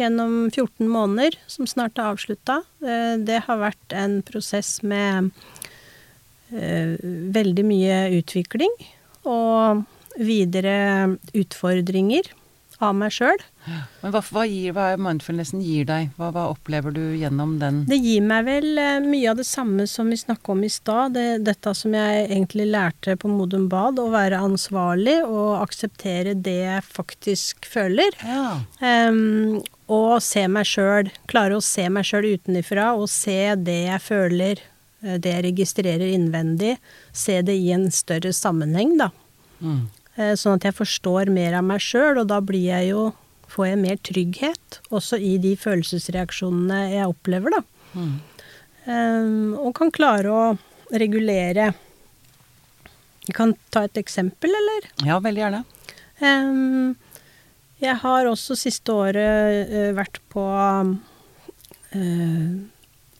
[0.00, 5.30] gjennom 14 måneder, som snart er avslutta, eh, det har vært en prosess med
[6.52, 6.96] eh,
[7.36, 8.72] veldig mye utvikling
[9.28, 9.84] og
[10.18, 12.32] videre utfordringer
[12.80, 13.42] av meg sjøl.
[14.00, 16.10] Men hva, hva, gir, hva er mindfulnessen gir deg?
[16.16, 17.82] Hva, hva opplever du gjennom den?
[17.88, 21.14] Det gir meg vel eh, mye av det samme som vi snakka om i stad.
[21.16, 26.56] Det, dette som jeg egentlig lærte på Modum Bad, å være ansvarlig og akseptere det
[26.62, 28.16] jeg faktisk føler.
[28.24, 28.56] Ja.
[28.80, 29.60] Um,
[29.90, 34.66] og se meg sjøl, klare å se meg sjøl utenifra og se det jeg føler,
[35.04, 36.76] eh, det jeg registrerer innvendig,
[37.12, 39.10] se det i en større sammenheng, da.
[39.60, 39.88] Mm.
[40.18, 43.10] Eh, Sånn at jeg forstår mer av meg sjøl, og da blir jeg jo
[43.50, 47.62] får jeg mer trygghet, også i de følelsesreaksjonene jeg opplever, da.
[47.98, 48.12] Mm.
[48.86, 50.42] Um, og kan klare å
[50.96, 51.66] regulere
[53.26, 54.86] Jeg kan ta et eksempel, eller?
[55.06, 55.60] ja, veldig gjerne.
[56.22, 56.96] Um,
[57.82, 60.44] jeg har også siste året uh, vært på
[61.94, 62.48] uh,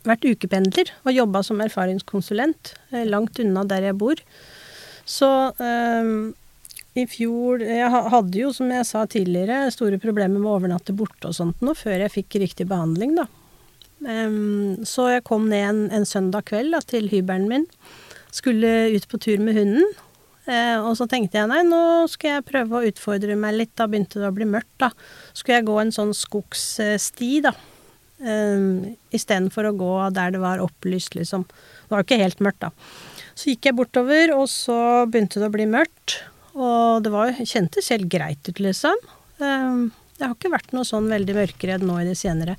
[0.09, 4.16] Vært ukependler og jobba som erfaringskonsulent uh, langt unna der jeg bor.
[5.05, 5.28] Så
[5.61, 6.32] em,
[7.01, 11.31] i fjor Jeg hadde jo, som jeg sa tidligere, store problemer med å overnatte borte
[11.31, 13.27] og sånt nå, før jeg fikk riktig behandling, da.
[14.01, 17.67] Um, så jeg kom ned en, en søndag kveld da, til hybelen min.
[18.33, 19.85] Skulle ut på tur med hunden.
[20.49, 23.75] Uh, og så tenkte jeg nei, nå skal jeg prøve å utfordre meg litt.
[23.77, 24.91] Da begynte det å bli mørkt, da.
[25.35, 27.55] Skulle jeg gå en sånn skogssti, da.
[28.21, 31.45] Um, Istedenfor å gå der det var opplyst, liksom.
[31.47, 32.73] Det var jo ikke helt mørkt, da.
[33.37, 36.21] Så gikk jeg bortover, og så begynte det å bli mørkt.
[36.61, 38.99] Og det var, kjentes helt greit ut, liksom.
[39.41, 42.59] Jeg har ikke vært noe sånn veldig mørkeredd nå i det senere.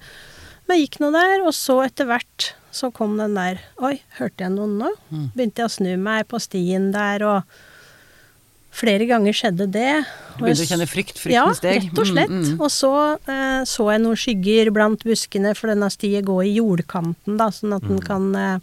[0.65, 4.45] Men jeg gikk nå der, og så etter hvert så kom den der Oi, hørte
[4.45, 4.89] jeg noen nå?
[5.35, 7.57] Begynte jeg å snu meg på stien der, og
[8.71, 9.89] flere ganger skjedde det.
[10.37, 11.81] Du begynte å kjenne frykt, Ja, steg?
[11.83, 12.31] Ja, rett og slett.
[12.31, 12.61] Mm, mm.
[12.63, 12.91] Og så
[13.27, 17.75] eh, så jeg noen skygger blant buskene, for denne stien går i jordkanten, da, sånn
[17.75, 17.91] at Mm.
[17.97, 18.59] en kan eh,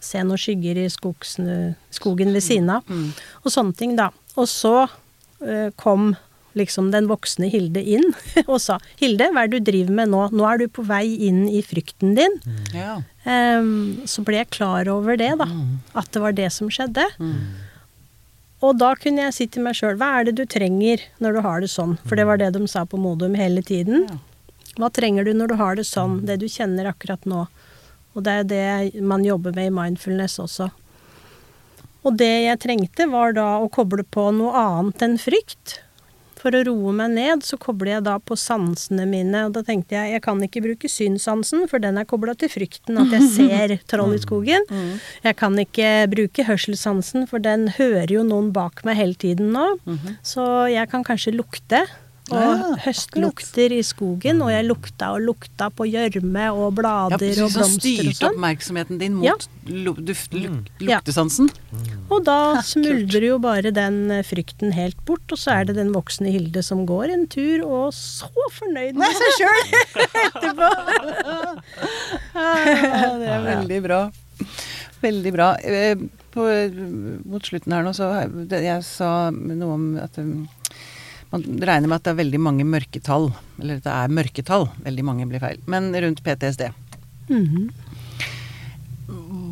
[0.00, 2.86] se noen skygger i skogsne, skogen ved siden av.
[2.88, 3.10] Mm.
[3.44, 4.12] Og sånne ting, da.
[4.40, 4.74] Og så
[5.44, 6.14] eh, kom
[6.58, 8.08] liksom den voksne Hilde inn
[8.50, 10.26] og sa 'Hilde, hva er det du driver med nå?
[10.34, 12.38] Nå er du på vei inn i frykten din'.
[12.74, 13.00] Ja.
[13.24, 15.46] Um, så ble jeg klar over det, da.
[15.46, 15.78] Mm.
[15.94, 17.04] At det var det som skjedde.
[18.60, 21.40] Og da kunne jeg si til meg sjøl hva er det du trenger når du
[21.46, 21.96] har det sånn?
[22.04, 24.04] For det var det de sa på Modum hele tiden.
[24.08, 24.18] Ja.
[24.80, 26.20] Hva trenger du når du har det sånn?
[26.28, 27.46] Det du kjenner akkurat nå.
[28.14, 30.70] Og det er det man jobber med i mindfulness også.
[32.06, 35.80] Og det jeg trengte, var da å koble på noe annet enn frykt.
[36.40, 39.42] For å roe meg ned, så kobler jeg da på sansene mine.
[39.44, 42.96] Og da tenkte jeg jeg kan ikke bruke synssansen, for den er kobla til frykten.
[43.02, 44.64] At jeg ser troll i skogen.
[45.26, 49.66] Jeg kan ikke bruke hørselssansen, for den hører jo noen bak meg hele tiden nå.
[50.24, 51.84] Så jeg kan kanskje lukte.
[52.30, 57.44] Og Ja, høstlukter i skogen, og jeg lukta og lukta på gjørme og blader ja,
[57.44, 57.80] og blomster og sånn.
[57.80, 59.34] styrte oppmerksomheten din mot Ja.
[59.98, 60.98] duft, luk Ja.
[61.00, 61.50] luktesansen.
[62.10, 65.92] Og da smuldrer jo bare den eh, frykten helt bort, og så er det den
[65.92, 69.62] voksne Hilde som går en tur, og så fornøyd med seg sjøl
[70.30, 70.70] etterpå.
[72.34, 74.00] Ja, det er veldig bra.
[75.02, 75.52] Veldig bra.
[75.64, 75.94] Eh,
[76.30, 76.44] På,
[77.26, 78.06] mot slutten her nå, så
[78.46, 80.48] jeg- sa noe om at um,
[81.30, 83.28] man regner med at det er veldig mange mørketall.
[83.60, 84.66] Eller at det er mørketall.
[84.82, 85.60] Veldig mange blir feil.
[85.70, 86.70] Men rundt PTSD.
[87.30, 87.70] Mhm.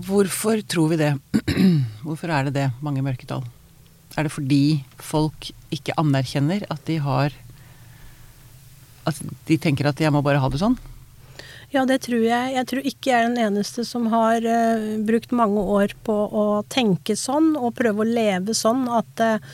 [0.09, 1.13] Hvorfor tror vi det?
[2.07, 3.45] Hvorfor er det det, mange mørketall?
[4.17, 7.35] Er det fordi folk ikke anerkjenner at de har
[9.07, 10.77] At de tenker at jeg må bare ha det sånn?
[11.73, 12.53] Ja, det tror jeg.
[12.57, 16.45] Jeg tror ikke jeg er den eneste som har uh, brukt mange år på å
[16.69, 19.45] tenke sånn, og prøve å leve sånn at eh,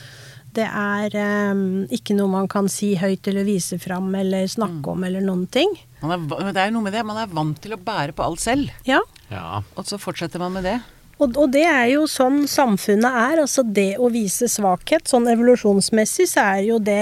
[0.56, 1.16] det er
[1.52, 5.46] um, ikke noe man kan si høyt eller vise fram eller snakke om eller noen
[5.50, 5.74] ting.
[6.02, 8.24] Man er, det er jo noe med det, man er vant til å bære på
[8.26, 9.00] alt selv, Ja,
[9.30, 9.62] Ja.
[9.76, 10.78] og så fortsetter man med det.
[11.22, 13.38] Og, og det er jo sånn samfunnet er.
[13.44, 15.06] Altså det å vise svakhet.
[15.06, 16.96] Sånn evolusjonsmessig så er jo det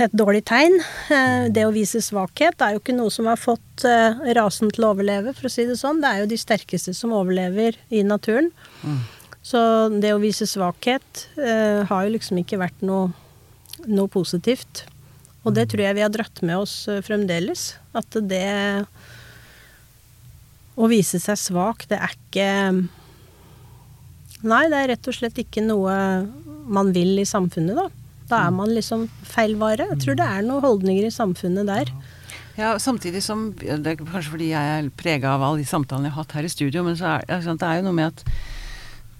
[0.00, 0.78] et dårlig tegn.
[1.12, 4.86] Eh, Det å vise svakhet er jo ikke noe som har fått eh, rasen til
[4.88, 6.00] å overleve, for å si det sånn.
[6.00, 8.48] Det er jo de sterkeste som overlever i naturen.
[9.48, 9.60] Så
[10.02, 13.08] det å vise svakhet eh, har jo liksom ikke vært noe,
[13.88, 14.84] noe positivt.
[15.46, 17.70] Og det tror jeg vi har dratt med oss eh, fremdeles.
[17.96, 18.44] At det
[20.78, 22.50] Å vise seg svak, det er ikke
[24.46, 25.94] Nei, det er rett og slett ikke noe
[26.68, 27.88] man vil i samfunnet, da.
[28.28, 29.88] Da er man liksom feilvare.
[29.94, 31.90] Jeg tror det er noen holdninger i samfunnet der.
[32.58, 36.14] Ja, samtidig som Det er kanskje fordi jeg er prega av alle de samtalene jeg
[36.14, 38.22] har hatt her i studio, men så er sant, det er jo noe med at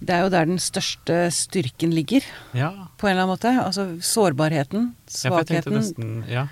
[0.00, 2.22] det er jo der den største styrken ligger,
[2.54, 2.70] Ja.
[2.98, 3.52] på en eller annen måte.
[3.64, 6.46] Altså sårbarheten, Ja, svakheten, nesten Ja.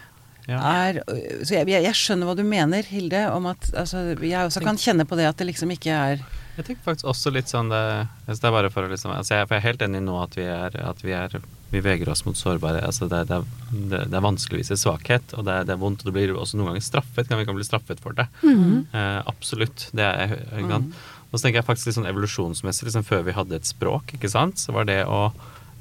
[0.49, 0.59] ja.
[0.59, 1.03] er
[1.45, 4.77] Så jeg, jeg, jeg skjønner hva du mener, Hilde, om at altså, jeg også kan
[4.77, 6.25] kjenne på det at det liksom ikke er
[6.57, 9.35] Jeg tenker faktisk også litt sånn det, altså det er bare for å liksom altså
[9.37, 11.41] jeg, for jeg er helt enig nå at vi er, at vi er
[11.71, 12.79] vi veger oss mot sårbare.
[12.87, 13.45] altså Det, det, er,
[13.91, 16.05] det, det er vanskelig å vise svakhet, og det er, det er vondt.
[16.05, 17.27] Og det blir også noen ganger straffet.
[17.29, 18.29] Kan vi kan bli straffet for det.
[18.47, 19.89] Eh, absolutt.
[19.93, 20.95] Det er ikke sant?
[21.31, 24.31] Og så tenker jeg faktisk litt sånn evolusjonsmessig, liksom før vi hadde et språk, ikke
[24.31, 25.31] sant, så var det å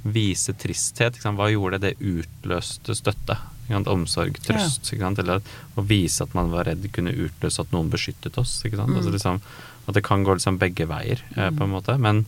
[0.05, 1.17] vise tristhet?
[1.23, 1.95] Hva gjorde det?
[1.95, 3.37] Det utløste støtte.
[3.73, 4.91] Omsorg, trøst.
[4.93, 5.41] Eller
[5.73, 8.59] å vise at man var redd, kunne utløse at noen beskyttet oss.
[8.65, 9.39] Altså liksom,
[9.87, 11.97] at det kan gå liksom begge veier, eh, på en måte.
[11.97, 12.25] Men,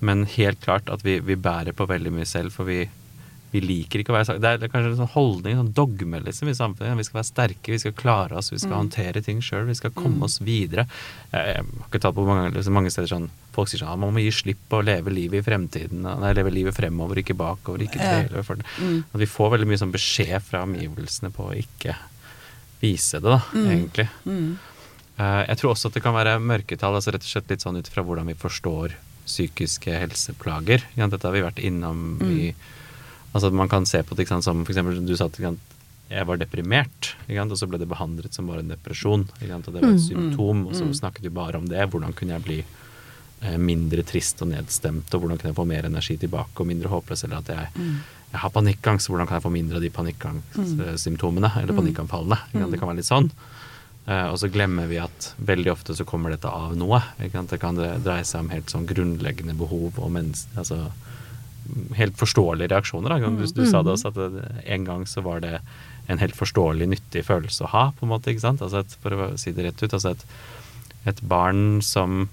[0.00, 2.86] men helt klart at vi, vi bærer på veldig mye selv, for vi,
[3.54, 6.56] vi liker ikke å være Det er kanskje en sånn holdning, en dogme liksom, i
[6.58, 6.98] samfunnet.
[6.98, 9.94] Vi skal være sterke, vi skal klare oss, vi skal håndtere ting sjøl, vi skal
[9.94, 10.88] komme oss videre.
[11.30, 14.00] Jeg, jeg har ikke tatt på mange, liksom, mange steder sånn Folk sier sånn at
[14.02, 16.00] man må gi slipp og leve livet i fremtiden.
[16.02, 18.02] Nei, leve livet fremover, ikke bakover, ikke
[18.42, 18.66] for det.
[19.14, 21.94] At vi får veldig mye sånn beskjed fra omgivelsene på å ikke
[22.80, 24.08] vise det, da, egentlig.
[25.14, 27.78] Eh, jeg tror også at det kan være mørketall, altså rett og slett litt sånn
[27.78, 30.84] ut fra hvordan vi forstår psykiske helseplager.
[30.98, 31.06] Ja.
[31.06, 32.50] Dette har vi vært innom i
[33.34, 35.72] Altså at man kan se på det ikke sant, som eksempel du sa at sant,
[36.12, 39.24] jeg var deprimert, ikke sant, og så ble det behandlet som bare en depresjon.
[39.40, 41.86] Ikke sant, og det var et symptom, og så snakket vi bare om det.
[41.90, 45.88] Hvordan kunne jeg bli eh, mindre trist og nedstemt, og hvordan kunne jeg få mer
[45.88, 47.24] energi tilbake og mindre håpløs?
[47.26, 47.88] Eller at jeg,
[48.30, 52.38] jeg har panikkangst, hvordan kan jeg få mindre av de panikkangstsymptomene, eller panikkanfallene?
[52.52, 53.32] Ikke sant, det kan være litt sånn.
[54.04, 57.00] Eh, og så glemmer vi at veldig ofte så kommer dette av noe.
[57.16, 57.56] Ikke sant?
[57.56, 60.84] Det kan dreie seg om helt sånn grunnleggende behov og mennesker, Altså,
[61.98, 63.14] helt forståelige reaksjoner.
[63.14, 63.32] Da.
[63.32, 64.46] Du, du sa det også, at det,
[64.76, 65.58] en gang så var det
[66.12, 68.32] en helt forståelig, nyttig følelse å ha, på en måte.
[68.32, 68.62] ikke sant?
[68.64, 69.92] Altså et, for å si det rett ut.
[69.92, 70.24] altså et,
[71.10, 72.26] et barn som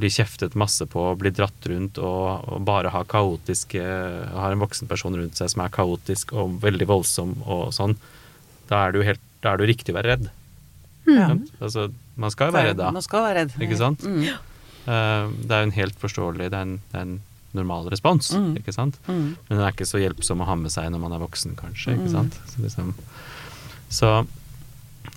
[0.00, 4.88] blir kjeftet masse på, blir dratt rundt og, og bare har kaotiske Har en voksen
[4.88, 7.96] person rundt seg som er kaotisk og veldig voldsom og sånn,
[8.70, 10.30] da er det jo helt, da er det jo riktig å være redd.
[11.10, 11.34] ikke?
[11.58, 11.88] Altså,
[12.20, 12.92] man skal jo være redd da.
[12.94, 13.56] Man skal være redd.
[13.66, 14.06] Ikke sant?
[14.06, 14.22] Mm.
[14.30, 17.18] Eh, det er jo en helt forståelig Det er en, det er en
[17.56, 18.52] normal respons, Mm.
[18.60, 18.98] ikke sant?
[19.06, 21.94] Men den er ikke så hjelpsom å ha med seg når man er voksen, kanskje.
[21.96, 22.00] Mm.
[22.00, 22.38] ikke sant?
[22.52, 22.92] Så, liksom,
[23.90, 24.10] så,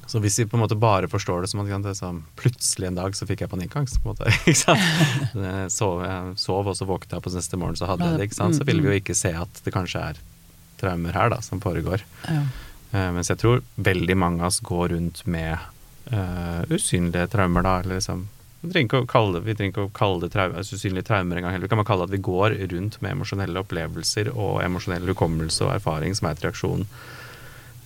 [0.10, 3.16] så hvis vi på en måte bare forstår det som at sånn, plutselig en dag
[3.16, 5.72] så fikk jeg panikkangst, på en måte, ikke sant?
[5.78, 8.30] Sov, jeg sov, og så våknet jeg på neste morgen, så hadde jeg det.
[8.30, 8.58] ikke sant?
[8.58, 10.22] Så vil vi jo ikke se at det kanskje er
[10.82, 12.04] traumer her da, som foregår.
[12.28, 12.44] Ja.
[12.94, 15.58] Uh, mens jeg tror veldig mange av oss går rundt med
[16.12, 17.80] uh, usynlige traumer, da.
[17.82, 18.28] Eller liksom
[18.64, 21.36] Vi trenger ikke å kalle det, vi ikke å kalle det traumer, altså usynlige traumer
[21.40, 21.68] engang heller.
[21.68, 25.66] Vi kan bare kalle det at vi går rundt med emosjonelle opplevelser og emosjonell hukommelse
[25.68, 26.86] og erfaring som er et reaksjon,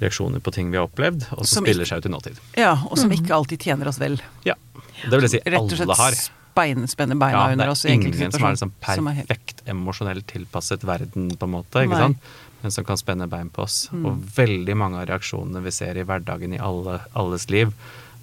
[0.04, 2.40] reaksjoner på ting vi har opplevd, og som Som spiller ikke- seg ut i nåtid.
[2.58, 4.20] ja, og som ikke alltid tjener oss vel.
[4.46, 4.54] Ja.
[5.02, 7.90] Det vil jeg si Rett og slett bein, spenne beina Ja, under er oss i
[7.90, 8.72] enkelte ingen som er situasjoner.
[8.72, 11.98] liksom som er helt- perfekt emosjonelt tilpasset verden, på en måte, ikke Nei.
[12.00, 12.18] sant?
[12.64, 13.90] men som kan spenne bein på oss.
[13.94, 17.72] Og veldig mange av reaksjonene vi ser i hverdagen i alle, alles liv,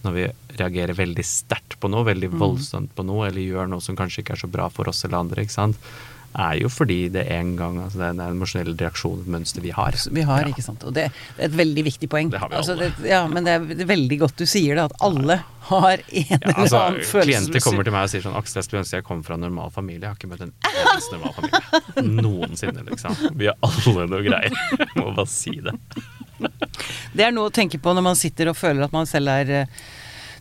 [0.05, 0.25] når vi
[0.61, 4.37] reagerer veldig sterkt på noe, veldig voldsomt på noe, eller gjør noe som kanskje ikke
[4.37, 5.81] er så bra for oss eller andre, ikke sant?
[6.35, 9.71] er jo fordi det en gang altså det er en emosjonell reaksjon, et mønster vi
[9.71, 9.95] har.
[10.11, 10.49] vi har, Ja.
[10.51, 10.83] ikke sant.
[10.83, 11.13] Og det er
[11.47, 12.31] et veldig viktig poeng.
[12.33, 12.89] Det har vi altså, alle.
[12.99, 15.37] det, ja, men det er, veldig godt du sier det, at alle
[15.69, 17.29] har en Ja, eller altså, annen følelse.
[17.29, 19.47] klienter kommer til meg og sier sånn Aksel, jeg skulle ønske jeg kom fra en
[19.47, 20.03] normal familie.
[20.03, 22.19] Jeg har ikke møtt en eneste normal familie.
[22.27, 23.15] Noensinne, liksom.
[23.39, 24.59] Vi har alle noe greier.
[24.83, 25.79] Jeg må bare si det.
[27.15, 29.53] Det er noe å tenke på når man sitter og føler at man selv er
[29.55, 29.79] eh,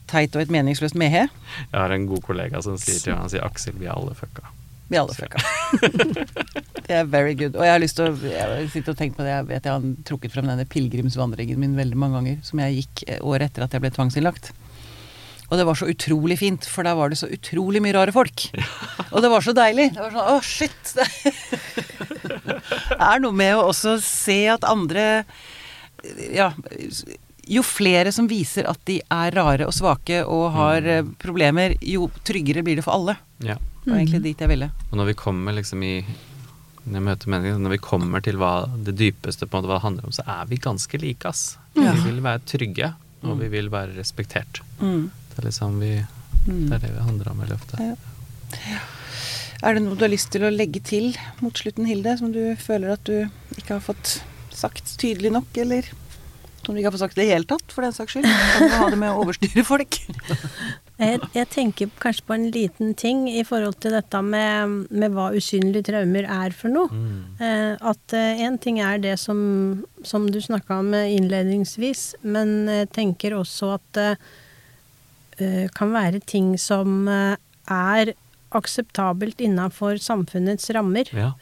[0.09, 1.27] teit og et meningsløst mehe.
[1.29, 4.15] Jeg har en god kollega som sier til meg, han sier Aksel, vi er alle
[4.17, 4.49] fucka.
[4.89, 5.39] Vi er alle fucka.
[6.87, 7.55] det er very good.
[7.55, 9.73] Og jeg har lyst til å jeg sitter og tenke på det, jeg vet jeg
[9.73, 13.65] har trukket frem denne pilegrimsvandringen min veldig mange ganger, som jeg gikk eh, året etter
[13.67, 14.51] at jeg ble tvangsinnlagt.
[15.51, 18.47] Og det var så utrolig fint, for der var det så utrolig mye rare folk.
[19.11, 19.91] Og det var så deilig.
[19.93, 20.93] Det var sånn, å shit.
[22.23, 25.23] Det er noe med å også se at andre
[26.33, 26.51] Ja,
[27.47, 31.15] jo flere som viser at de er rare og svake og har mm.
[31.21, 33.17] problemer, jo tryggere blir det for alle.
[33.43, 33.57] Ja.
[33.83, 34.69] Det var egentlig dit jeg ville.
[34.91, 35.97] Og når vi kommer liksom i
[36.83, 38.53] når jeg møter mennesker, når vi kommer til hva
[38.87, 41.43] det dypeste på en måte hva det handler om, så er vi ganske like, ass.
[41.77, 41.93] Ja.
[41.95, 42.89] Vi vil være trygge,
[43.23, 44.59] og vi vil være respektert.
[44.81, 45.05] Mm.
[45.29, 45.93] Det er liksom vi
[46.43, 47.79] Det er det vi handler om veldig ofte.
[47.79, 48.81] Ja.
[49.63, 52.41] Er det noe du har lyst til å legge til mot slutten, Hilde, som du
[52.59, 54.17] føler at du ikke har fått
[54.63, 55.91] sagt tydelig nok, eller?
[56.67, 58.27] om du ikke har fått sagt i det hele tatt, for den saks skyld.
[58.27, 59.99] Kan du ha det med å overstyre folk?
[61.01, 65.31] Jeg, jeg tenker kanskje på en liten ting i forhold til dette med, med hva
[65.33, 67.01] usynlige traumer er for noe.
[67.41, 69.41] Eh, at én ting er det som,
[70.05, 74.07] som du snakka om innledningsvis, men jeg tenker også at det
[75.41, 77.41] eh, kan være ting som eh,
[77.73, 78.13] er
[78.53, 81.09] akseptabelt innafor samfunnets rammer.
[81.09, 81.33] Ja.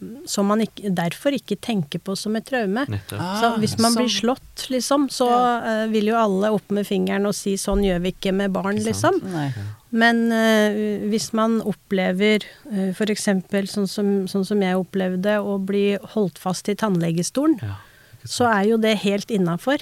[0.00, 2.84] Eh, som man ikke, derfor ikke tenker på som et traume.
[3.12, 4.20] Ah, Så hvis man blir sånn.
[4.36, 5.28] slått, liksom, så
[5.64, 8.78] eh, vil jo alle opp med fingeren og si 'sånn gjør vi ikke med barn',
[8.78, 9.20] Ikke liksom.
[9.32, 9.52] Nei.
[9.90, 13.24] Men uh, hvis man opplever uh, f.eks.
[13.72, 17.76] Sånn, som, sånn som jeg opplevde, å bli holdt fast i tannlegestolen, Ja.
[18.22, 19.78] så er jo det helt innafor.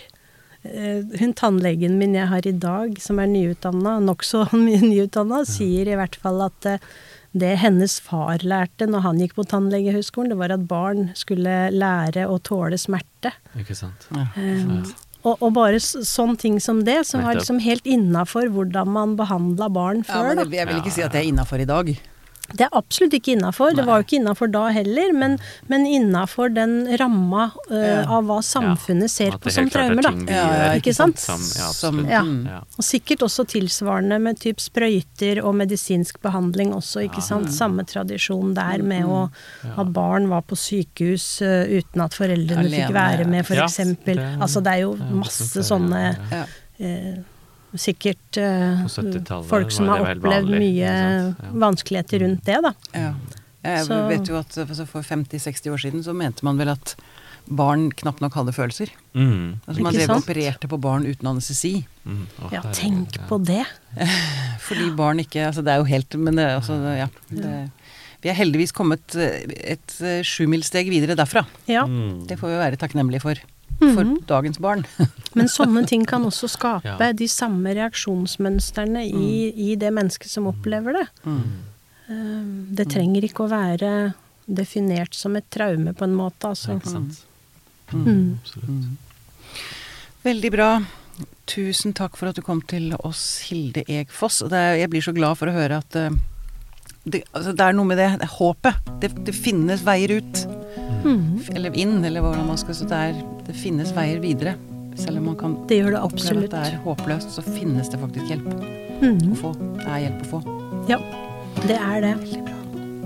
[1.18, 6.16] hun tannlegen min jeg har i dag, som er nyutdanna, nokså nyutdanna, sier i hvert
[6.16, 6.78] fall at eh,
[7.37, 12.24] det hennes far lærte når han gikk på tannlegehøgskolen, det var at barn skulle lære
[12.32, 13.32] å tåle smerte.
[13.61, 14.09] Ikke sant.
[14.16, 14.93] Eh,
[15.26, 19.68] og, og bare sånne ting som det, som var liksom helt innafor hvordan man behandla
[19.74, 20.28] barn Ja, før.
[20.32, 21.91] men det, jeg vil ikke si at det er innafor i dag.
[22.55, 23.74] Det er absolutt ikke innafor.
[23.76, 25.38] Det var jo ikke innafor da heller, men,
[25.68, 28.05] men innafor den ramma uh, Ja.
[28.16, 30.12] av hva samfunnet ser på som er traumer, da.
[30.30, 31.18] Ja, ja, ikke sant?
[31.18, 32.22] Som, ja, Som- Ja.
[32.22, 32.47] Mm.
[32.78, 37.51] Og sikkert også tilsvarende med typ sprøyter og medisinsk behandling også, ikke sant.
[37.53, 39.30] Samme tradisjon der med å
[39.76, 43.64] at barn var på sykehus uh, uten at foreldrene Alene, fikk være med, for Ja,
[43.66, 44.16] eksempel.
[44.16, 46.44] det- altså det er jo det er masse sånne ja.
[47.76, 50.90] Eh, Sikkert eh, folk som har opplevd vanlig, mye?
[50.90, 51.50] Ja.
[51.52, 52.72] vanskeligheter rundt det, da.
[52.96, 53.12] Ja.
[53.66, 56.94] Jeg Så- vet jo at altså, For 50-60 år siden så mente man vel at
[57.48, 58.90] barn knapt nok hadde følelser.
[59.14, 59.60] Mm.
[59.68, 61.84] Altså Man drev og opererte på barn uten anestesi.
[62.06, 62.26] Mm.
[62.42, 63.22] Oh, Ja, tenk ja.
[63.28, 63.64] på det.
[64.66, 67.06] Fordi barn ikke Altså det er jo helt Men det, altså, ja.
[67.30, 67.70] Det,
[68.22, 71.44] vi er heldigvis kommet et et eh, sjumilssteg videre derfra.
[71.68, 71.84] Ja.
[71.86, 72.26] Mm.
[72.26, 73.34] Det får vi være takknemlige for.
[73.78, 74.26] For Mhm.
[74.26, 74.84] dagens barn.
[75.36, 77.12] Men sånne ting kan også skape Ja.
[77.12, 81.06] de samme reaksjonsmønstrene i, i det mennesket som opplever det.
[81.26, 81.42] Mm.
[82.08, 84.14] Eh, Det trenger ikke å være
[84.48, 86.48] definert som et traume, på en måte.
[86.48, 86.76] Altså.
[86.78, 87.24] Ikke sant.
[87.92, 88.38] Mm.
[88.40, 88.96] Absolutt.
[90.24, 90.70] Veldig bra.
[91.46, 94.40] Tusen takk for at du kom til oss, Hilde Egfoss.
[94.42, 96.10] Og er, jeg blir så glad for å høre at eh,
[97.07, 98.74] det, altså det er noe med det, det håpet.
[99.02, 100.40] Det, det finnes veier ut.
[101.07, 101.38] Mm.
[101.54, 103.02] Eller inn, eller hvordan man skal si det.
[103.12, 104.57] Er, det finnes veier videre.
[104.96, 108.00] Selv om man kan Det gjør det oppleve at det er håpløst, så finnes det
[108.00, 109.34] faktisk hjelp å Mm.
[109.36, 109.50] få.
[109.76, 110.38] Det er hjelp å få.
[110.88, 110.96] Ja,
[111.68, 112.14] det er det.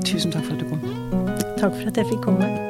[0.06, 0.80] Tusen takk for at du kom.
[1.58, 2.69] Takk for at jeg fikk komme.